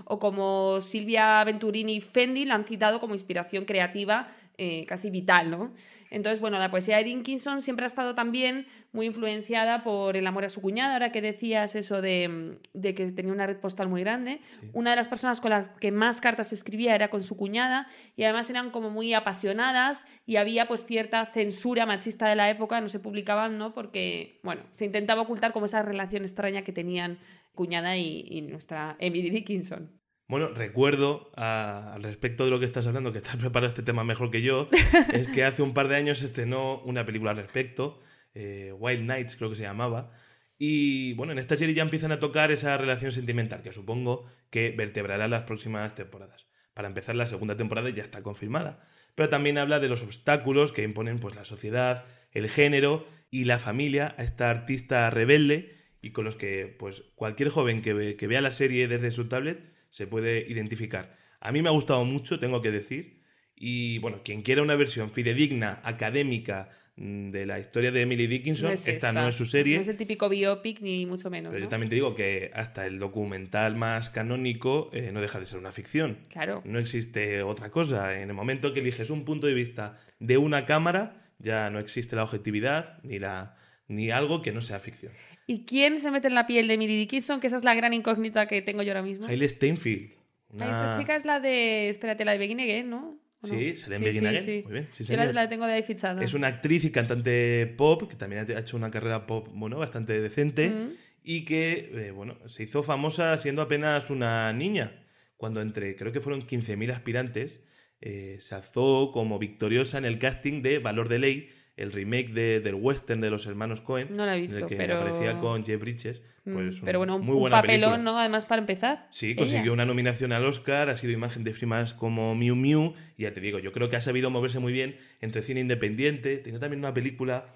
O 0.05 0.19
como 0.19 0.81
Silvia 0.81 1.43
Venturini 1.45 2.01
Fendi 2.01 2.45
la 2.45 2.55
han 2.55 2.65
citado 2.65 3.01
como 3.01 3.15
inspiración 3.15 3.65
creativa 3.65 4.29
eh, 4.59 4.85
casi 4.87 5.11
vital, 5.11 5.51
¿no? 5.51 5.73
Entonces, 6.11 6.41
bueno, 6.41 6.59
la 6.59 6.71
poesía 6.71 6.99
de 6.99 7.05
Dickinson 7.05 7.63
siempre 7.63 7.85
ha 7.85 7.87
estado 7.87 8.15
también 8.15 8.67
muy 8.93 9.07
influenciada 9.07 9.83
por 9.83 10.15
el 10.15 10.27
amor 10.27 10.45
a 10.45 10.51
su 10.51 10.61
cuñada, 10.61 10.93
ahora 10.93 11.11
que 11.11 11.23
decías 11.23 11.75
eso 11.75 12.03
de, 12.03 12.59
de 12.75 12.93
que 12.93 13.11
tenía 13.13 13.33
una 13.33 13.47
red 13.47 13.57
postal 13.57 13.89
muy 13.89 14.03
grande. 14.03 14.43
Una 14.75 14.91
de 14.91 14.97
las 14.97 15.09
personas 15.09 15.41
con 15.41 15.51
las 15.51 15.69
que 15.69 15.91
más 15.91 16.21
cartas 16.21 16.53
escribía 16.53 16.95
era 16.95 17.09
con 17.09 17.23
su 17.23 17.35
cuñada 17.39 17.89
y 18.15 18.25
además 18.25 18.51
eran 18.51 18.71
como 18.71 18.91
muy 18.91 19.15
apasionadas 19.15 20.05
y 20.27 20.37
había 20.37 20.69
pues 20.69 20.85
cierta 20.85 21.25
censura 21.25 21.87
machista 21.87 22.29
de 22.29 22.37
la 22.37 22.51
época, 22.51 22.79
no 22.83 22.91
se 22.91 23.01
publicaban, 23.01 23.57
¿no? 23.57 23.73
Porque, 23.73 24.39
bueno, 24.43 24.65
se 24.73 24.85
intentaba 24.85 25.23
ocultar 25.23 25.53
como 25.53 25.65
esa 25.65 25.83
relación 25.83 26.25
extraña 26.25 26.61
que 26.61 26.73
tenían 26.73 27.19
cuñada 27.55 27.97
y, 27.97 28.27
y 28.29 28.43
nuestra 28.43 28.97
Emily 28.99 29.31
Dickinson. 29.31 30.02
Bueno, 30.33 30.49
recuerdo 30.49 31.31
a- 31.37 31.93
al 31.93 32.03
respecto 32.05 32.47
de 32.47 32.51
lo 32.51 32.59
que 32.59 32.65
estás 32.65 32.87
hablando, 32.87 33.13
que 33.13 33.19
estás 33.19 33.37
preparado 33.37 33.69
este 33.69 33.83
tema 33.83 34.03
mejor 34.03 34.31
que 34.31 34.41
yo, 34.41 34.71
es 35.13 35.29
que 35.29 35.45
hace 35.45 35.61
un 35.61 35.75
par 35.75 35.89
de 35.89 35.97
años 35.97 36.21
se 36.21 36.25
estrenó 36.25 36.81
una 36.85 37.05
película 37.05 37.33
al 37.33 37.37
respecto, 37.37 38.01
eh, 38.33 38.73
Wild 38.79 39.03
Nights 39.05 39.37
creo 39.37 39.51
que 39.51 39.57
se 39.57 39.65
llamaba, 39.65 40.11
y 40.57 41.13
bueno, 41.17 41.33
en 41.33 41.39
esta 41.39 41.55
serie 41.55 41.75
ya 41.75 41.83
empiezan 41.83 42.13
a 42.13 42.19
tocar 42.19 42.51
esa 42.51 42.79
relación 42.79 43.13
sentimental, 43.13 43.61
que 43.61 43.75
supongo 43.75 44.25
que 44.49 44.71
vertebrará 44.71 45.29
las 45.29 45.43
próximas 45.43 45.95
temporadas. 45.95 46.47
Para 46.73 46.89
empezar, 46.89 47.15
la 47.15 47.27
segunda 47.27 47.59
temporada 47.59 47.91
ya 47.91 48.03
está 48.03 48.23
confirmada, 48.23 48.89
pero 49.15 49.29
también 49.29 49.59
habla 49.59 49.81
de 49.81 49.91
los 49.91 50.03
obstáculos 50.03 50.73
que 50.73 50.83
imponen 50.83 51.19
pues, 51.19 51.35
la 51.37 51.45
sociedad, 51.45 52.07
el 52.31 52.49
género 52.49 53.07
y 53.31 53.45
la 53.45 53.59
familia 53.59 54.15
a 54.17 54.23
esta 54.25 54.49
artista 54.49 55.11
rebelde 55.11 55.77
y 56.01 56.13
con 56.13 56.25
los 56.25 56.37
que 56.37 56.75
pues, 56.79 57.03
cualquier 57.17 57.51
joven 57.51 57.83
que, 57.83 57.93
ve- 57.93 58.17
que 58.17 58.27
vea 58.29 58.41
la 58.41 58.51
serie 58.51 58.89
desde 58.89 59.11
su 59.11 59.29
tablet 59.29 59.72
se 59.93 60.07
puede 60.07 60.47
identificar. 60.49 61.15
A 61.39 61.53
mí 61.53 61.61
me 61.61 61.69
ha 61.69 61.73
gustado 61.73 62.03
mucho, 62.07 62.41
tengo 62.41 62.63
que 62.63 62.71
decir. 62.71 63.21
Y 63.55 63.99
bueno, 63.99 64.23
quien 64.25 64.41
quiera 64.41 64.63
una 64.63 64.75
versión 64.75 65.11
fidedigna, 65.11 65.81
académica 65.85 66.71
mm, 66.97 67.29
de 67.29 67.45
la 67.45 67.59
historia 67.61 67.93
de 67.93 68.01
Emily 68.01 68.27
Dickinson, 68.27 68.69
No 68.69 68.73
es 68.73 68.81
esta, 68.89 69.09
esta. 69.09 69.13
no 69.13 69.29
es 69.29 69.35
su 69.35 69.45
serie. 69.45 69.75
No 69.75 69.83
es 69.83 69.89
el 69.89 69.99
típico 69.99 70.31
biopic 70.31 70.81
ni 70.81 71.05
mucho 71.05 71.29
menos. 71.29 71.51
Pero 71.51 71.61
¿no? 71.61 71.67
yo 71.67 71.69
también 71.69 71.91
te 71.91 71.97
digo 71.97 72.15
que 72.15 72.51
hasta 72.55 72.87
el 72.87 72.99
documental 72.99 73.77
más 73.77 74.09
canónico 74.09 74.89
eh, 74.95 75.11
no 75.13 75.21
deja 75.21 75.39
de 75.39 75.45
ser 75.45 75.59
una 75.59 75.73
ficción. 75.73 76.21
Claro. 76.31 76.63
No 76.65 76.79
existe 76.79 77.43
otra 77.43 77.71
cosa. 77.71 78.19
En 78.19 78.31
el 78.31 78.35
momento 78.35 78.73
que 78.73 78.81
eliges 78.81 79.11
un 79.11 79.27
punto 79.27 79.47
de 79.47 79.53
vista 79.53 79.99
de 80.21 80.39
una 80.39 80.65
cámara, 80.65 81.23
ya 81.39 81.69
no 81.69 81.81
existe 81.81 82.17
la 82.17 82.23
objetividad 82.23 82.99
ni, 83.03 83.19
la, 83.19 83.57
ni 83.89 84.11
algo 84.11 84.43
que 84.43 84.53
no 84.53 84.61
sea 84.61 84.79
ficción. 84.81 85.13
¿Y 85.47 85.65
quién 85.65 85.99
se 85.99 86.11
mete 86.11 86.29
en 86.29 86.35
la 86.35 86.47
piel 86.47 86.69
de 86.69 86.75
Emily 86.75 86.97
Dickinson? 86.97 87.41
Que 87.41 87.49
esa 87.49 87.57
es 87.57 87.65
la 87.65 87.75
gran 87.75 87.93
incógnita 87.93 88.47
que 88.47 88.63
tengo 88.63 88.83
yo 88.83 88.91
ahora 88.93 89.03
mismo. 89.03 89.27
Hailey 89.27 89.49
Steinfeld. 89.49 90.13
Una- 90.51 90.67
Esta 90.67 90.99
chica 91.01 91.17
es 91.17 91.25
la 91.25 91.41
de. 91.41 91.89
Espérate, 91.89 92.25
la 92.25 92.33
de 92.33 92.39
Begin 92.39 92.61
Again, 92.61 92.91
¿no? 92.91 93.19
Sí, 93.43 93.77
sale 93.77 93.97
en 93.97 94.05
Begin 94.05 94.27
Again. 94.27 94.63
Muy 94.65 94.73
bien, 94.73 94.89
sí, 94.93 95.03
Yo 95.05 95.17
la 95.17 95.49
tengo 95.49 95.67
de 95.67 95.73
ahí 95.73 95.83
fichada. 95.83 96.23
Es 96.23 96.33
una 96.35 96.47
actriz 96.47 96.85
y 96.85 96.91
cantante 96.91 97.67
pop 97.77 98.09
que 98.09 98.15
también 98.17 98.47
ha 98.49 98.59
hecho 98.59 98.77
una 98.77 98.91
carrera 98.91 99.27
pop 99.27 99.49
bueno, 99.53 99.79
bastante 99.79 100.21
decente 100.21 100.69
Mm. 100.69 100.91
y 101.25 101.45
que 101.45 101.91
eh, 101.93 102.11
bueno, 102.13 102.37
se 102.49 102.63
hizo 102.63 102.83
famosa 102.85 103.37
siendo 103.39 103.63
apenas 103.63 104.11
una 104.11 104.53
niña, 104.53 105.05
cuando 105.37 105.61
entre 105.61 105.97
creo 105.97 106.13
que 106.13 106.21
fueron 106.21 106.43
15.000 106.47 106.93
aspirantes 106.93 107.63
eh, 108.01 108.37
se 108.41 108.55
alzó 108.55 109.11
como 109.13 109.39
victoriosa 109.41 109.99
en 109.99 110.05
el 110.05 110.19
casting 110.21 110.63
de 110.63 110.79
Valor 110.79 111.09
de 111.09 111.19
Ley, 111.19 111.51
el 111.77 111.91
remake 111.93 112.33
de- 112.33 112.61
del 112.61 112.75
western 112.75 113.21
de 113.21 113.31
los 113.31 113.47
hermanos 113.47 113.81
Cohen, 113.81 114.09
No 114.15 114.27
la 114.27 114.33
he 114.35 114.37
en 114.37 114.43
visto, 114.43 114.59
el 114.59 114.67
que 114.67 114.77
pero. 114.77 114.97
aparecía 114.97 115.39
con 115.39 115.65
Jeff 115.65 115.81
Bridges. 115.81 116.23
Mm, 116.45 116.53
Pues 116.55 116.79
un- 116.81 116.85
pero 116.85 116.99
bueno, 116.99 117.19
muy 117.19 117.35
un 117.35 117.41
buena 117.41 117.57
papelón, 117.63 117.91
película. 117.93 118.13
¿no? 118.13 118.19
Además, 118.19 118.47
para 118.47 118.61
empezar. 118.61 119.09
Sí, 119.11 119.35
consiguió 119.35 119.63
Ella. 119.65 119.73
una 119.73 119.87
nominación 119.87 120.33
al 120.33 120.45
Oscar, 120.45 120.91
ha 120.91 120.97
sido 120.97 121.13
imagen 121.13 121.45
de 121.45 121.53
firmas 121.53 121.95
como 121.95 122.35
Miu 122.35 122.57
Miu, 122.57 122.95
y 123.17 123.23
ya 123.23 123.33
te 123.33 123.41
digo, 123.41 123.59
yo 123.59 123.73
creo 123.73 123.89
que 123.89 123.97
ha 123.97 124.01
sabido 124.01 124.29
moverse 124.29 124.59
muy 124.59 124.73
bien 124.73 124.97
entre 125.21 125.43
cine 125.43 125.61
independiente. 125.61 126.39
Tenía 126.39 126.59
también 126.61 126.81
una 126.81 126.93
película 126.93 127.47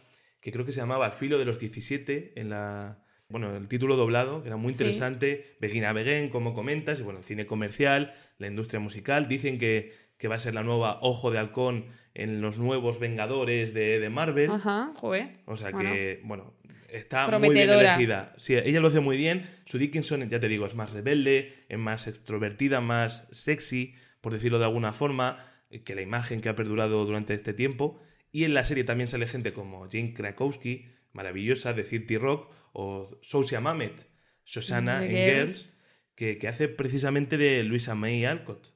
que 0.41 0.53
creo 0.53 0.65
que 0.65 0.73
se 0.73 0.81
llamaba 0.81 1.07
Al 1.07 1.13
filo 1.13 1.39
de 1.39 1.45
los 1.45 1.59
17, 1.59 2.33
en 2.37 2.49
la. 2.51 3.03
Bueno, 3.29 3.57
el 3.57 3.67
título 3.67 3.97
doblado, 3.97 4.41
que 4.43 4.49
era 4.49 4.57
muy 4.57 4.73
Sí. 4.73 4.85
interesante. 4.85 5.57
Begin 5.61 5.83
Begin, 5.93 6.29
como 6.29 6.55
comentas, 6.55 7.01
y 7.01 7.03
bueno, 7.03 7.19
el 7.19 7.25
cine 7.25 7.45
comercial, 7.45 8.15
la 8.39 8.47
industria 8.47 8.79
musical. 8.79 9.27
Dicen 9.27 9.59
que, 9.59 9.93
que 10.19 10.29
va 10.29 10.37
a 10.37 10.39
ser 10.39 10.55
la 10.55 10.63
nueva 10.63 10.99
Ojo 11.03 11.31
de 11.31 11.39
Halcón 11.39 11.87
en 12.15 12.41
los 12.41 12.59
nuevos 12.59 12.99
Vengadores 12.99 13.75
de, 13.75 14.01
de 14.01 14.11
Marvel. 14.11 14.51
Ajá, 14.51 14.93
joder. 14.97 15.41
O 15.45 15.57
sea 15.57 15.73
que, 15.73 16.21
bueno, 16.25 16.55
Está 16.89 17.39
muy 17.39 17.55
bien 17.55 17.69
elegida. 17.69 18.33
Sí, 18.37 18.55
ella 18.55 18.81
lo 18.81 18.89
hace 18.89 19.01
muy 19.01 19.17
bien. 19.17 19.49
Su 19.65 19.79
Dickinson, 19.79 20.29
ya 20.29 20.41
te 20.41 20.49
digo, 20.49 20.67
es 20.67 20.75
más 20.75 20.93
rebelde, 20.93 21.65
es 21.69 21.79
más 21.79 22.07
extrovertida, 22.07 22.81
más 22.81 23.27
sexy, 23.31 23.95
por 24.21 24.33
decirlo 24.33 24.59
de 24.59 24.65
alguna 24.65 24.93
forma, 24.93 25.45
que 25.85 25.95
la 25.95 26.03
imagen 26.03 26.41
que 26.41 26.49
ha 26.49 26.57
perdurado 26.57 27.05
durante 27.05 27.35
este 27.35 27.53
tiempo. 27.53 28.01
Y 28.33 28.45
en 28.45 28.55
la 28.55 28.65
serie 28.65 28.85
también 28.85 29.09
sale 29.09 29.27
gente 29.27 29.53
como 29.53 29.89
Jane 29.91 30.15
Krakowski, 30.15 30.87
maravillosa, 31.13 31.73
de 31.73 31.85
Cirti 31.85 32.19
Rock, 32.19 32.53
o 32.73 33.09
Sousia 33.23 33.61
Mamet, 33.61 34.09
Susana 34.45 35.01
De 35.01 35.07
en 35.07 35.11
Girls. 35.13 35.37
Girls, 35.37 35.79
que, 36.15 36.39
que 36.39 36.49
hace 36.49 36.69
precisamente 36.69 37.37
de 37.37 37.63
Luisa 37.63 37.95
May 37.95 38.25
Alcott, 38.25 38.75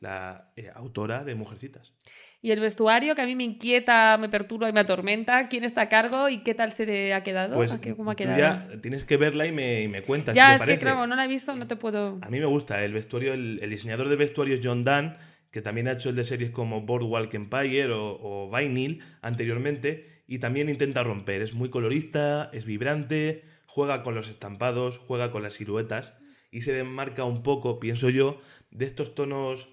La 0.00 0.52
eh, 0.56 0.70
autora 0.74 1.24
de 1.24 1.34
Mujercitas. 1.34 1.92
Y 2.40 2.50
el 2.50 2.60
vestuario 2.60 3.14
que 3.14 3.22
a 3.22 3.26
mí 3.26 3.36
me 3.36 3.44
inquieta, 3.44 4.18
me 4.18 4.28
perturba 4.28 4.68
y 4.68 4.72
me 4.72 4.80
atormenta. 4.80 5.48
¿Quién 5.48 5.62
está 5.64 5.82
a 5.82 5.88
cargo 5.88 6.28
y 6.28 6.38
qué 6.38 6.54
tal 6.54 6.72
se 6.72 6.86
le 6.86 7.14
ha 7.14 7.22
quedado? 7.22 7.54
Pues 7.54 7.72
¿A 7.72 7.80
qué- 7.80 7.94
¿Cómo 7.94 8.10
ha 8.10 8.16
quedado? 8.16 8.38
ya 8.38 8.66
tienes 8.80 9.04
que 9.04 9.16
verla 9.16 9.46
y 9.46 9.52
me, 9.52 9.82
y 9.82 9.88
me 9.88 10.02
cuentas. 10.02 10.34
Ya, 10.34 10.56
¿qué 10.58 10.64
te 10.64 10.72
es 10.72 10.78
que 10.78 10.84
claro, 10.84 11.06
no 11.06 11.14
la 11.14 11.24
he 11.24 11.28
visto, 11.28 11.54
no 11.54 11.66
te 11.68 11.76
puedo. 11.76 12.18
A 12.20 12.30
mí 12.30 12.40
me 12.40 12.46
gusta 12.46 12.84
el 12.84 12.92
vestuario, 12.92 13.32
el, 13.34 13.60
el 13.62 13.70
diseñador 13.70 14.08
de 14.08 14.16
vestuarios 14.16 14.60
John 14.62 14.84
Dunn, 14.84 15.16
que 15.52 15.62
también 15.62 15.86
ha 15.86 15.92
hecho 15.92 16.08
el 16.08 16.16
de 16.16 16.24
series 16.24 16.50
como 16.50 16.80
Boardwalk 16.82 17.32
Empire 17.34 17.92
o, 17.92 18.18
o 18.20 18.50
Vinyl 18.56 19.02
anteriormente, 19.20 20.22
y 20.26 20.38
también 20.38 20.68
intenta 20.68 21.04
romper. 21.04 21.42
Es 21.42 21.54
muy 21.54 21.68
colorista, 21.70 22.50
es 22.52 22.64
vibrante, 22.64 23.44
juega 23.66 24.02
con 24.02 24.14
los 24.14 24.28
estampados, 24.28 24.98
juega 24.98 25.30
con 25.30 25.42
las 25.42 25.54
siluetas 25.54 26.18
y 26.52 26.60
se 26.60 26.72
desmarca 26.72 27.24
un 27.24 27.42
poco, 27.42 27.80
pienso 27.80 28.08
yo, 28.10 28.40
de 28.70 28.84
estos 28.84 29.16
tonos 29.16 29.68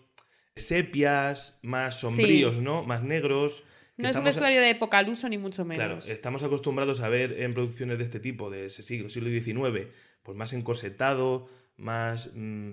sepias, 0.55 1.59
más 1.61 1.99
sombríos, 1.99 2.57
¿no? 2.59 2.83
Más 2.83 3.03
negros. 3.03 3.63
No 3.97 4.09
es 4.09 4.15
un 4.15 4.21
a- 4.23 4.25
vestuario 4.25 4.61
de 4.61 4.69
época 4.71 4.97
al 4.97 5.09
uso, 5.09 5.27
ni 5.29 5.37
mucho 5.37 5.65
Claro, 5.65 5.89
menos. 5.95 6.09
estamos 6.09 6.43
acostumbrados 6.43 7.01
a 7.01 7.09
ver 7.09 7.33
en 7.41 7.53
producciones 7.53 7.97
de 7.97 8.05
este 8.05 8.19
tipo, 8.19 8.49
de 8.49 8.65
ese 8.65 8.81
siglo, 8.81 9.09
siglo 9.09 9.29
XIX, 9.29 9.91
pues 10.23 10.37
más 10.37 10.53
encorsetado, 10.53 11.49
más, 11.77 12.31
mm, 12.33 12.71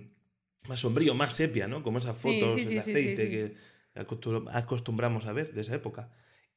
más 0.69 0.81
sombrío, 0.81 1.15
más 1.15 1.35
sepia, 1.35 1.67
¿no? 1.69 1.83
Como 1.83 1.99
esas 1.99 2.17
fotos 2.17 2.55
sí, 2.55 2.65
sí, 2.65 2.75
de 2.75 2.81
aceite 2.81 3.31
que 3.31 3.55
acostum- 4.01 4.49
acostumbramos 4.53 5.27
a 5.27 5.33
ver 5.33 5.53
de 5.53 5.61
esa 5.61 5.75
época. 5.75 6.11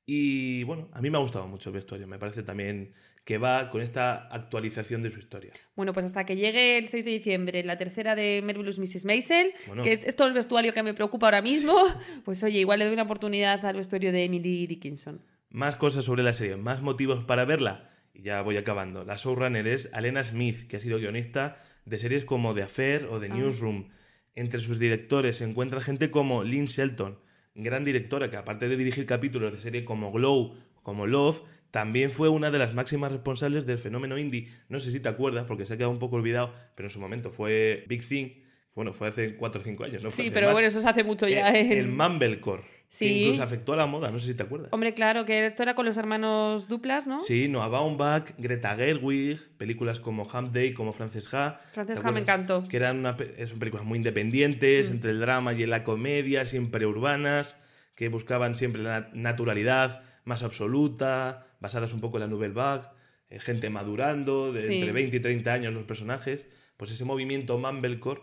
Y 0.06 0.64
bueno, 0.64 0.90
a 0.94 1.02
mí 1.02 1.10
me 1.10 1.18
ha 1.18 1.22
gustado 1.22 1.48
mucho 1.48 1.70
el 1.70 1.76
vestuario, 1.76 2.08
me 2.08 2.18
parece 2.20 2.42
también 2.44 2.94
que 3.30 3.38
va 3.38 3.70
con 3.70 3.82
esta 3.84 4.28
actualización 4.32 5.04
de 5.04 5.12
su 5.12 5.20
historia. 5.20 5.52
Bueno, 5.76 5.94
pues 5.94 6.04
hasta 6.08 6.26
que 6.26 6.36
llegue 6.36 6.80
el 6.80 6.88
6 6.88 7.06
de 7.06 7.12
diciembre, 7.12 7.64
la 7.64 7.78
tercera 7.78 8.16
de 8.16 8.42
Marvelous 8.44 8.80
Mrs. 8.80 9.06
Maisel, 9.06 9.54
Bueno. 9.68 9.84
que 9.84 10.00
es 10.04 10.16
todo 10.16 10.28
el 10.28 10.34
vestuario 10.34 10.74
que 10.74 10.82
me 10.82 10.96
preocupa 10.96 11.28
ahora 11.28 11.44
mismo, 11.44 11.76
pues 12.26 12.42
oye, 12.42 12.58
igual 12.58 12.80
le 12.80 12.86
doy 12.86 12.96
una 12.96 13.04
oportunidad 13.04 13.64
al 13.68 13.76
vestuario 13.76 14.12
de 14.12 14.24
Emily 14.24 14.66
Dickinson. 14.66 15.22
Más 15.52 15.76
cosas 15.76 16.06
sobre 16.06 16.24
la 16.24 16.34
serie, 16.34 16.56
más 16.58 16.82
motivos 16.82 17.24
para 17.26 17.46
verla. 17.46 17.92
Y 18.16 18.24
ya 18.24 18.42
voy 18.42 18.58
acabando. 18.58 19.04
La 19.06 19.16
showrunner 19.16 19.68
es 19.68 19.92
Alena 19.94 20.24
Smith, 20.24 20.68
que 20.68 20.78
ha 20.78 20.80
sido 20.80 20.98
guionista 20.98 21.62
de 21.86 22.00
series 22.00 22.26
como 22.26 22.56
The 22.56 22.64
Affair 22.64 23.06
o 23.12 23.20
The 23.20 23.28
Ah. 23.28 23.36
Newsroom. 23.36 23.90
Entre 24.34 24.60
sus 24.60 24.80
directores 24.80 25.36
se 25.36 25.44
encuentra 25.44 25.82
gente 25.82 26.10
como 26.10 26.44
Lynn 26.44 26.66
Shelton, 26.66 27.20
gran 27.54 27.86
directora 27.86 28.32
que 28.32 28.38
aparte 28.38 28.68
de 28.68 28.76
dirigir 28.76 29.06
capítulos 29.06 29.54
de 29.54 29.60
serie 29.60 29.86
como 29.86 30.12
Glow, 30.12 30.56
como 30.82 31.06
Love, 31.06 31.44
también 31.72 32.12
fue 32.12 32.30
una 32.30 32.50
de 32.52 32.58
las 32.60 32.74
máximas 32.74 33.12
responsables 33.12 33.66
del 33.66 33.78
fenómeno 33.78 34.18
indie. 34.18 34.50
No 34.70 34.80
sé 34.80 34.92
si 34.92 35.00
te 35.00 35.10
acuerdas, 35.10 35.46
porque 35.48 35.66
se 35.66 35.74
ha 35.74 35.78
quedado 35.78 35.92
un 35.92 36.00
poco 36.00 36.16
olvidado, 36.16 36.54
pero 36.76 36.88
en 36.88 36.92
su 36.92 37.00
momento 37.00 37.32
fue 37.32 37.86
Big 37.88 38.08
Thing. 38.08 38.30
Bueno, 38.76 38.94
fue 38.94 39.10
hace 39.10 39.36
4 39.36 39.62
o 39.62 39.64
5 39.64 39.84
años, 39.84 40.02
¿no? 40.04 40.10
Fue 40.10 40.24
Sí, 40.26 40.32
pero 40.32 40.48
más. 40.48 40.54
bueno, 40.54 40.68
eso 40.68 40.80
se 40.80 40.88
hace 40.88 41.04
mucho 41.04 41.28
ya. 41.28 41.52
Eh, 41.54 41.62
en- 41.62 41.72
El 41.74 41.88
Mumblecore, 41.90 42.64
Sí. 42.88 43.06
que 43.08 43.14
incluso 43.24 43.44
afectó 43.44 43.74
a 43.74 43.76
la 43.78 43.88
moda, 43.88 44.10
no 44.10 44.20
sé 44.20 44.28
si 44.28 44.34
te 44.36 44.44
acuerdas. 44.44 44.70
Hombre, 44.72 44.94
claro, 44.94 45.26
que 45.26 45.46
esto 45.46 45.64
era 45.64 45.76
con 45.76 45.86
los 45.86 45.98
hermanos 45.98 46.68
duplas, 46.70 47.06
¿no? 47.06 47.20
Sí, 47.20 47.50
Noah 47.50 47.68
Baumbach, 47.68 48.32
Greta 48.38 48.76
Gerwig, 48.78 49.40
películas 49.58 50.00
como 50.00 50.24
Hump 50.24 50.54
Day, 50.54 50.74
como 50.74 50.94
Frances 50.94 51.32
Ha. 51.34 51.60
Frances 51.74 52.00
¿te 52.02 52.08
Ha 52.08 52.12
me 52.12 52.22
encantó. 52.22 52.68
Que 52.70 52.78
eran 52.78 53.00
una 53.00 53.18
son 53.46 53.60
películas 53.60 53.86
muy 53.86 53.98
independientes, 53.98 54.90
Mm. 54.90 54.94
entre 54.94 55.12
el 55.12 55.20
drama 55.20 55.54
y 55.54 55.66
la 55.66 55.84
comedia, 55.84 56.46
siempre 56.46 56.86
urbanas, 56.86 57.58
que 57.96 58.08
buscaban 58.08 58.56
siempre 58.56 58.82
la 58.82 59.10
naturalidad 59.14 60.04
más 60.30 60.44
absoluta, 60.44 61.48
basadas 61.60 61.92
un 61.94 62.00
poco 62.00 62.18
en 62.18 62.22
la 62.22 62.28
Nouvelle 62.28 62.54
Vague, 62.54 62.86
eh, 63.30 63.40
gente 63.40 63.70
madurando, 63.70 64.54
de 64.54 64.62
Sí. 64.62 64.76
entre 64.76 64.92
20 64.94 65.18
y 65.18 65.20
30 65.20 65.52
años 65.54 65.74
los 65.74 65.84
personajes. 65.84 66.46
Pues 66.78 66.92
ese 66.92 67.04
movimiento 67.04 67.58
Mumblecore, 67.58 68.22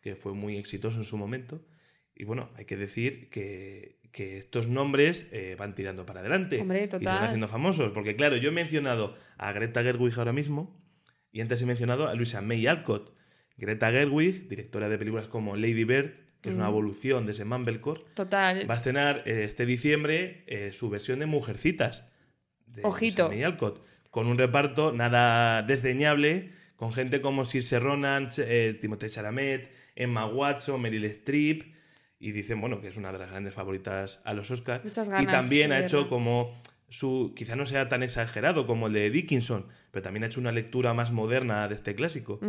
que 0.00 0.14
fue 0.14 0.32
muy 0.34 0.56
exitoso 0.56 0.98
en 0.98 1.04
su 1.04 1.16
momento. 1.16 1.66
Y 2.14 2.24
bueno, 2.24 2.50
hay 2.56 2.64
que 2.64 2.76
decir 2.76 3.28
que, 3.30 3.98
que 4.12 4.38
estos 4.38 4.68
nombres 4.68 5.26
eh, 5.32 5.56
van 5.58 5.74
tirando 5.74 6.06
para 6.06 6.20
adelante. 6.20 6.60
Hombre, 6.60 6.78
Y 6.78 6.82
se 6.82 6.88
total. 6.88 7.14
van 7.16 7.24
haciendo 7.24 7.48
famosos. 7.48 7.90
Porque 7.92 8.14
claro, 8.16 8.36
yo 8.36 8.48
he 8.50 8.52
mencionado 8.52 9.16
a 9.36 9.52
Greta 9.52 9.82
Gerwig 9.82 10.14
ahora 10.18 10.32
mismo 10.32 10.80
y 11.32 11.40
antes 11.40 11.60
he 11.60 11.66
mencionado 11.66 12.06
a 12.08 12.14
Luisa 12.14 12.40
May 12.40 12.66
Alcott. 12.66 13.14
Greta 13.58 13.90
Gerwig, 13.90 14.48
directora 14.48 14.88
de 14.88 14.96
películas 14.98 15.28
como 15.28 15.56
Lady 15.56 15.84
Bird, 15.84 16.12
que 16.40 16.50
es 16.50 16.54
una 16.56 16.66
Mm. 16.66 16.70
evolución 16.72 17.26
de 17.26 17.32
ese 17.32 17.44
Mumblecore, 17.44 18.00
Total. 18.14 18.68
va 18.70 18.74
a 18.74 18.76
estrenar 18.76 19.22
eh, 19.26 19.44
este 19.44 19.66
diciembre 19.66 20.44
eh, 20.46 20.70
su 20.72 20.88
versión 20.90 21.18
de 21.18 21.26
Mujercitas. 21.26 22.04
De 22.66 22.82
Ojito. 22.84 23.24
Luisa 23.24 23.34
May 23.34 23.42
Alcott, 23.44 23.84
con 24.10 24.26
un 24.26 24.36
reparto 24.36 24.92
nada 24.92 25.62
desdeñable, 25.62 26.50
con 26.76 26.92
gente 26.92 27.20
como 27.20 27.44
Saoirse 27.44 27.78
Ronan, 27.80 28.28
eh, 28.38 28.78
Timothée 28.80 29.08
Chalamet, 29.08 29.70
Emma 29.94 30.26
Watson, 30.26 30.80
Meryl 30.80 31.04
Streep, 31.06 31.74
y 32.18 32.32
dicen, 32.32 32.60
bueno, 32.60 32.80
que 32.80 32.88
es 32.88 32.96
una 32.96 33.12
de 33.12 33.18
las 33.18 33.30
grandes 33.30 33.54
favoritas 33.54 34.20
a 34.24 34.34
los 34.34 34.50
Oscars. 34.50 34.84
Muchas 34.84 35.08
y 35.08 35.10
ganas 35.10 35.26
también 35.32 35.70
de 35.70 35.76
ha 35.76 35.80
hecho 35.84 36.08
como 36.08 36.60
su, 36.88 37.32
quizá 37.36 37.56
no 37.56 37.66
sea 37.66 37.88
tan 37.88 38.02
exagerado 38.02 38.66
como 38.66 38.86
el 38.86 38.92
de 38.94 39.10
Dickinson, 39.10 39.66
pero 39.90 40.02
también 40.02 40.24
ha 40.24 40.26
hecho 40.28 40.40
una 40.40 40.52
lectura 40.52 40.94
más 40.94 41.12
moderna 41.12 41.66
de 41.68 41.74
este 41.74 41.94
clásico. 41.94 42.40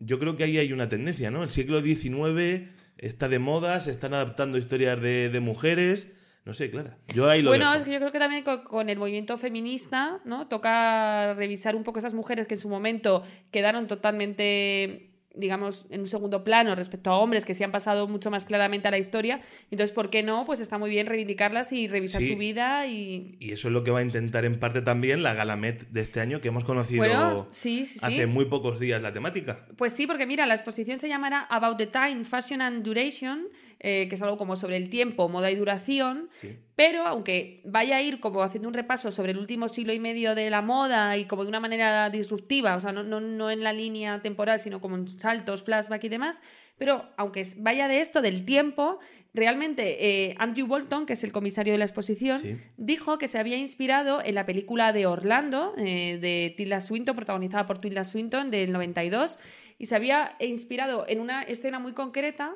Yo 0.00 0.18
creo 0.18 0.36
que 0.36 0.44
ahí 0.44 0.58
hay 0.58 0.72
una 0.72 0.88
tendencia, 0.88 1.30
¿no? 1.30 1.42
El 1.44 1.50
siglo 1.50 1.80
XIX 1.82 2.68
está 2.98 3.28
de 3.28 3.38
moda, 3.38 3.80
se 3.80 3.90
están 3.90 4.14
adaptando 4.14 4.58
historias 4.58 5.00
de, 5.00 5.28
de 5.28 5.40
mujeres. 5.40 6.08
No 6.44 6.52
sé, 6.52 6.70
Clara. 6.70 6.98
Yo 7.14 7.28
ahí 7.30 7.40
lo 7.40 7.48
Bueno, 7.50 7.64
dejo. 7.66 7.76
es 7.78 7.84
que 7.84 7.92
yo 7.92 7.98
creo 8.00 8.12
que 8.12 8.18
también 8.18 8.44
con, 8.44 8.64
con 8.64 8.88
el 8.90 8.98
movimiento 8.98 9.38
feminista, 9.38 10.20
¿no? 10.26 10.46
Toca 10.46 11.32
revisar 11.34 11.74
un 11.74 11.84
poco 11.84 12.00
esas 12.00 12.12
mujeres 12.12 12.46
que 12.46 12.54
en 12.54 12.60
su 12.60 12.68
momento 12.68 13.22
quedaron 13.50 13.86
totalmente 13.86 15.13
digamos, 15.36 15.86
en 15.90 16.00
un 16.00 16.06
segundo 16.06 16.44
plano 16.44 16.74
respecto 16.74 17.10
a 17.10 17.18
hombres 17.18 17.44
que 17.44 17.54
se 17.54 17.64
han 17.64 17.72
pasado 17.72 18.06
mucho 18.08 18.30
más 18.30 18.44
claramente 18.44 18.88
a 18.88 18.90
la 18.90 18.98
historia. 18.98 19.40
Entonces, 19.70 19.92
¿por 19.92 20.10
qué 20.10 20.22
no? 20.22 20.44
Pues 20.46 20.60
está 20.60 20.78
muy 20.78 20.90
bien 20.90 21.06
reivindicarlas 21.06 21.72
y 21.72 21.88
revisar 21.88 22.20
Sí. 22.22 22.32
su 22.32 22.38
vida 22.38 22.86
y... 22.86 23.36
Y 23.40 23.52
eso 23.52 23.68
es 23.68 23.74
lo 23.74 23.82
que 23.84 23.90
va 23.90 23.98
a 24.00 24.02
intentar 24.02 24.44
en 24.44 24.58
parte 24.60 24.80
también 24.82 25.22
la 25.22 25.34
Galamet 25.34 25.88
de 25.90 26.00
este 26.00 26.20
año, 26.20 26.40
que 26.40 26.48
hemos 26.48 26.64
conocido 26.64 26.98
Bueno, 26.98 27.46
sí, 27.50 27.84
sí, 27.84 27.98
sí. 27.98 28.04
hace 28.04 28.26
muy 28.26 28.44
pocos 28.46 28.78
días 28.78 29.02
la 29.02 29.12
temática. 29.12 29.66
Pues 29.76 29.92
sí, 29.92 30.06
porque 30.06 30.26
mira, 30.26 30.46
la 30.46 30.54
exposición 30.54 30.98
se 30.98 31.08
llamará 31.08 31.40
About 31.50 31.78
the 31.78 31.86
Time, 31.86 32.24
Fashion 32.24 32.60
and 32.62 32.82
Duration, 32.84 33.48
eh, 33.86 34.06
que 34.08 34.14
es 34.14 34.22
algo 34.22 34.38
como 34.38 34.56
sobre 34.56 34.78
el 34.78 34.88
tiempo, 34.88 35.28
moda 35.28 35.50
y 35.50 35.56
duración. 35.56 36.30
Sí. 36.40 36.56
Pero 36.74 37.06
aunque 37.06 37.60
vaya 37.66 37.96
a 37.98 38.02
ir 38.02 38.18
como 38.18 38.42
haciendo 38.42 38.66
un 38.68 38.74
repaso 38.74 39.10
sobre 39.12 39.32
el 39.32 39.38
último 39.38 39.68
siglo 39.68 39.92
y 39.92 40.00
medio 40.00 40.34
de 40.34 40.48
la 40.48 40.62
moda 40.62 41.16
y 41.18 41.26
como 41.26 41.42
de 41.44 41.50
una 41.50 41.60
manera 41.60 42.08
disruptiva, 42.10 42.74
o 42.76 42.80
sea, 42.80 42.92
no, 42.92 43.04
no, 43.04 43.20
no 43.20 43.50
en 43.50 43.62
la 43.62 43.72
línea 43.74 44.22
temporal, 44.22 44.58
sino 44.58 44.80
como 44.80 44.96
en 44.96 45.06
saltos, 45.06 45.62
flashback 45.62 46.02
y 46.04 46.08
demás, 46.08 46.40
pero 46.78 47.10
aunque 47.18 47.46
vaya 47.58 47.86
de 47.86 48.00
esto, 48.00 48.22
del 48.22 48.44
tiempo, 48.44 48.98
realmente 49.34 50.28
eh, 50.30 50.34
Andrew 50.38 50.66
Bolton, 50.66 51.06
que 51.06 51.12
es 51.12 51.22
el 51.22 51.30
comisario 51.30 51.72
de 51.74 51.78
la 51.78 51.84
exposición, 51.84 52.38
Sí. 52.38 52.56
dijo 52.76 53.18
que 53.18 53.28
se 53.28 53.38
había 53.38 53.56
inspirado 53.58 54.20
en 54.24 54.34
la 54.34 54.46
película 54.46 54.92
de 54.92 55.06
Orlando, 55.06 55.74
eh, 55.76 56.18
de 56.20 56.54
Tilda 56.56 56.80
Swinton, 56.80 57.14
protagonizada 57.14 57.66
por 57.66 57.78
Tilda 57.78 58.02
Swinton, 58.02 58.50
del 58.50 58.72
92, 58.72 59.38
y 59.78 59.86
se 59.86 59.94
había 59.94 60.36
inspirado 60.40 61.04
en 61.08 61.20
una 61.20 61.42
escena 61.42 61.78
muy 61.78 61.92
concreta 61.92 62.54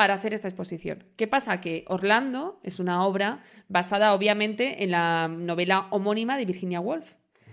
para 0.00 0.14
hacer 0.14 0.32
esta 0.32 0.48
exposición. 0.48 1.04
¿Qué 1.18 1.26
pasa? 1.26 1.60
Que 1.60 1.84
Orlando 1.86 2.58
es 2.62 2.80
una 2.80 3.04
obra 3.04 3.42
basada 3.68 4.14
obviamente 4.14 4.82
en 4.82 4.92
la 4.92 5.28
novela 5.28 5.88
homónima 5.90 6.38
de 6.38 6.46
Virginia 6.46 6.80
Woolf. 6.80 7.12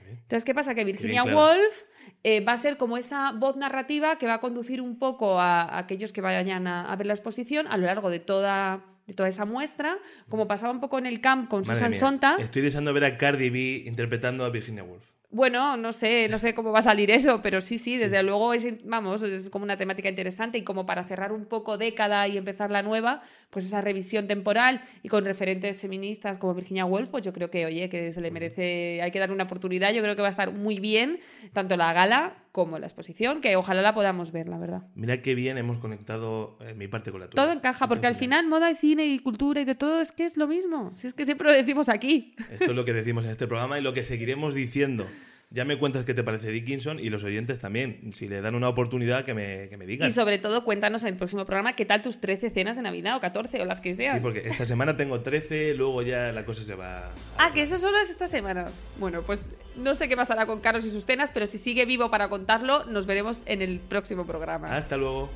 Entonces, 0.10 0.46
¿qué 0.46 0.56
pasa? 0.56 0.74
Que 0.74 0.86
Virginia 0.86 1.24
claro. 1.24 1.40
Woolf 1.40 1.84
eh, 2.24 2.40
va 2.40 2.54
a 2.54 2.58
ser 2.58 2.78
como 2.78 2.96
esa 2.96 3.34
voz 3.34 3.58
narrativa 3.58 4.18
que 4.18 4.28
va 4.28 4.36
a 4.36 4.40
conducir 4.40 4.80
un 4.80 4.98
poco 4.98 5.42
a, 5.42 5.64
a 5.64 5.80
aquellos 5.80 6.14
que 6.14 6.22
vayan 6.22 6.68
a, 6.68 6.90
a 6.90 6.96
ver 6.96 7.08
la 7.08 7.14
exposición 7.16 7.68
a 7.68 7.76
lo 7.76 7.86
largo 7.86 8.10
de 8.10 8.22
toda, 8.22 8.86
de 9.08 9.14
toda 9.14 9.28
esa 9.28 9.44
muestra, 9.44 9.98
como 10.30 10.48
pasaba 10.48 10.72
un 10.72 10.80
poco 10.80 10.98
en 11.00 11.06
el 11.06 11.20
camp 11.20 11.50
con 11.50 11.64
Madre 11.64 11.74
Susan 11.74 11.92
mía, 11.92 12.00
Sontag. 12.00 12.40
Estoy 12.40 12.62
deseando 12.62 12.94
ver 12.94 13.04
a 13.04 13.18
Cardi 13.18 13.50
B 13.50 13.84
interpretando 13.86 14.46
a 14.46 14.50
Virginia 14.52 14.86
Woolf. 14.86 15.17
Bueno, 15.30 15.76
no 15.76 15.92
sé, 15.92 16.30
no 16.30 16.40
sé 16.40 16.56
cómo 16.56 16.72
va 16.72 16.80
a 16.80 16.82
salir 16.82 17.12
eso, 17.12 17.42
pero 17.42 17.60
sí, 17.60 17.78
sí, 17.78 17.98
desde 17.98 18.24
luego 18.24 18.54
es, 18.54 18.66
vamos, 18.86 19.22
es 19.24 19.50
como 19.50 19.66
una 19.66 19.76
temática 19.76 20.08
interesante 20.08 20.58
y 20.58 20.64
como 20.64 20.86
para 20.86 21.04
cerrar 21.04 21.34
un 21.34 21.46
poco 21.46 21.78
década 21.78 22.26
y 22.30 22.38
empezar 22.38 22.72
la 22.72 22.82
nueva, 22.82 23.22
pues 23.50 23.66
esa 23.66 23.82
revisión 23.82 24.28
temporal 24.28 24.82
y 25.04 25.10
con 25.10 25.26
referentes 25.26 25.82
feministas 25.82 26.38
como 26.38 26.54
Virginia 26.54 26.86
Woolf, 26.86 27.10
pues 27.10 27.26
yo 27.26 27.34
creo 27.34 27.50
que, 27.52 27.66
oye, 27.66 27.90
que 27.90 28.10
se 28.14 28.22
le 28.22 28.32
merece, 28.32 29.02
hay 29.02 29.12
que 29.12 29.20
darle 29.20 29.36
una 29.36 29.44
oportunidad, 29.44 29.92
yo 29.92 30.02
creo 30.02 30.16
que 30.16 30.22
va 30.22 30.30
a 30.30 30.32
estar 30.32 30.54
muy 30.54 30.80
bien, 30.80 31.20
tanto 31.52 31.76
la 31.76 31.92
gala 31.92 32.38
como 32.58 32.80
la 32.80 32.88
exposición, 32.88 33.40
que 33.40 33.56
ojalá 33.56 33.84
la 33.84 33.94
podamos 33.94 34.32
ver, 34.32 34.50
la 34.50 34.58
verdad. 34.58 34.82
Mira 34.96 35.22
qué 35.22 35.36
bien 35.36 35.60
hemos 35.60 35.78
conectado 35.78 36.58
eh, 36.60 36.74
mi 36.74 36.88
parte 36.88 37.12
con 37.12 37.20
la 37.20 37.28
tuya. 37.28 37.44
Todo 37.44 37.54
encaja, 37.54 37.88
porque 37.88 38.08
al 38.08 38.16
final 38.16 38.48
moda 38.48 38.72
y 38.72 38.76
cine 38.76 39.06
y 39.06 39.20
cultura 39.20 39.62
y 39.62 39.64
de 39.64 39.76
todo 39.76 40.02
es 40.02 40.12
que 40.12 40.26
es 40.26 40.38
lo 40.38 40.48
mismo, 40.48 40.90
si 40.96 41.06
es 41.06 41.14
que 41.14 41.24
siempre 41.24 41.48
lo 41.52 41.56
decimos 41.56 41.88
aquí. 41.88 42.34
Esto 42.50 42.72
es 42.72 42.76
lo 42.76 42.84
que 42.84 42.94
decimos 42.94 43.26
en 43.26 43.30
este 43.30 43.46
programa 43.46 43.78
y 43.78 43.84
lo 43.84 43.94
que 43.94 44.02
seguiremos 44.02 44.56
diciendo. 44.56 45.06
Ya 45.50 45.64
me 45.64 45.80
cuentas 45.80 46.04
qué 46.04 46.14
te 46.14 46.26
parece 46.26 46.52
Dickinson 46.52 47.00
y 47.00 47.10
los 47.10 47.24
oyentes 47.24 47.58
también. 47.60 48.12
Si 48.14 48.28
le 48.28 48.42
dan 48.42 48.54
una 48.54 48.68
oportunidad, 48.68 49.24
que 49.24 49.34
me, 49.34 49.70
que 49.70 49.78
me 49.78 49.86
digan. 49.86 50.10
Y 50.10 50.12
sobre 50.12 50.40
todo, 50.40 50.66
cuéntanos 50.66 51.04
en 51.04 51.10
el 51.10 51.16
próximo 51.16 51.46
programa 51.46 51.74
qué 51.74 51.86
tal 51.86 52.02
tus 52.02 52.20
13 52.20 52.50
cenas 52.50 52.76
de 52.76 52.82
Navidad 52.82 53.16
o 53.16 53.22
14 53.22 53.62
o 53.62 53.66
las 53.66 53.80
que 53.80 53.94
sean. 53.94 54.18
Sí, 54.18 54.22
porque 54.22 54.40
esta 54.46 54.66
semana 54.66 54.98
tengo 54.98 55.22
13, 55.22 55.76
luego 55.76 56.02
ya 56.02 56.34
la 56.34 56.44
cosa 56.44 56.64
se 56.64 56.76
va. 56.76 57.14
Ah, 57.38 57.54
que 57.54 57.62
eso 57.62 57.80
solo 57.80 57.98
es 57.98 58.10
esta 58.10 58.28
semana. 58.28 58.66
Bueno, 59.00 59.22
pues 59.22 59.54
no 59.78 59.96
sé 59.96 60.10
qué 60.10 60.18
pasará 60.18 60.46
con 60.48 60.60
Carlos 60.60 60.86
y 60.86 60.92
sus 60.92 61.06
cenas, 61.06 61.32
pero 61.32 61.46
si 61.46 61.58
sigue 61.58 61.86
vivo 61.86 62.12
para 62.12 62.28
contarlo, 62.28 62.84
nos 62.84 63.06
veremos 63.06 63.44
en 63.46 63.62
el 63.62 63.80
próximo 63.80 64.28
programa. 64.28 64.76
Hasta 64.76 64.98
luego. 64.98 65.30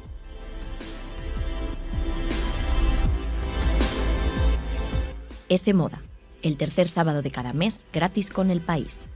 Ese 5.47 5.73
Moda, 5.73 6.01
el 6.41 6.57
tercer 6.57 6.89
sábado 6.89 7.21
de 7.21 7.31
cada 7.31 7.53
mes, 7.53 7.85
gratis 7.93 8.29
con 8.29 8.51
el 8.51 8.59
país. 8.59 9.07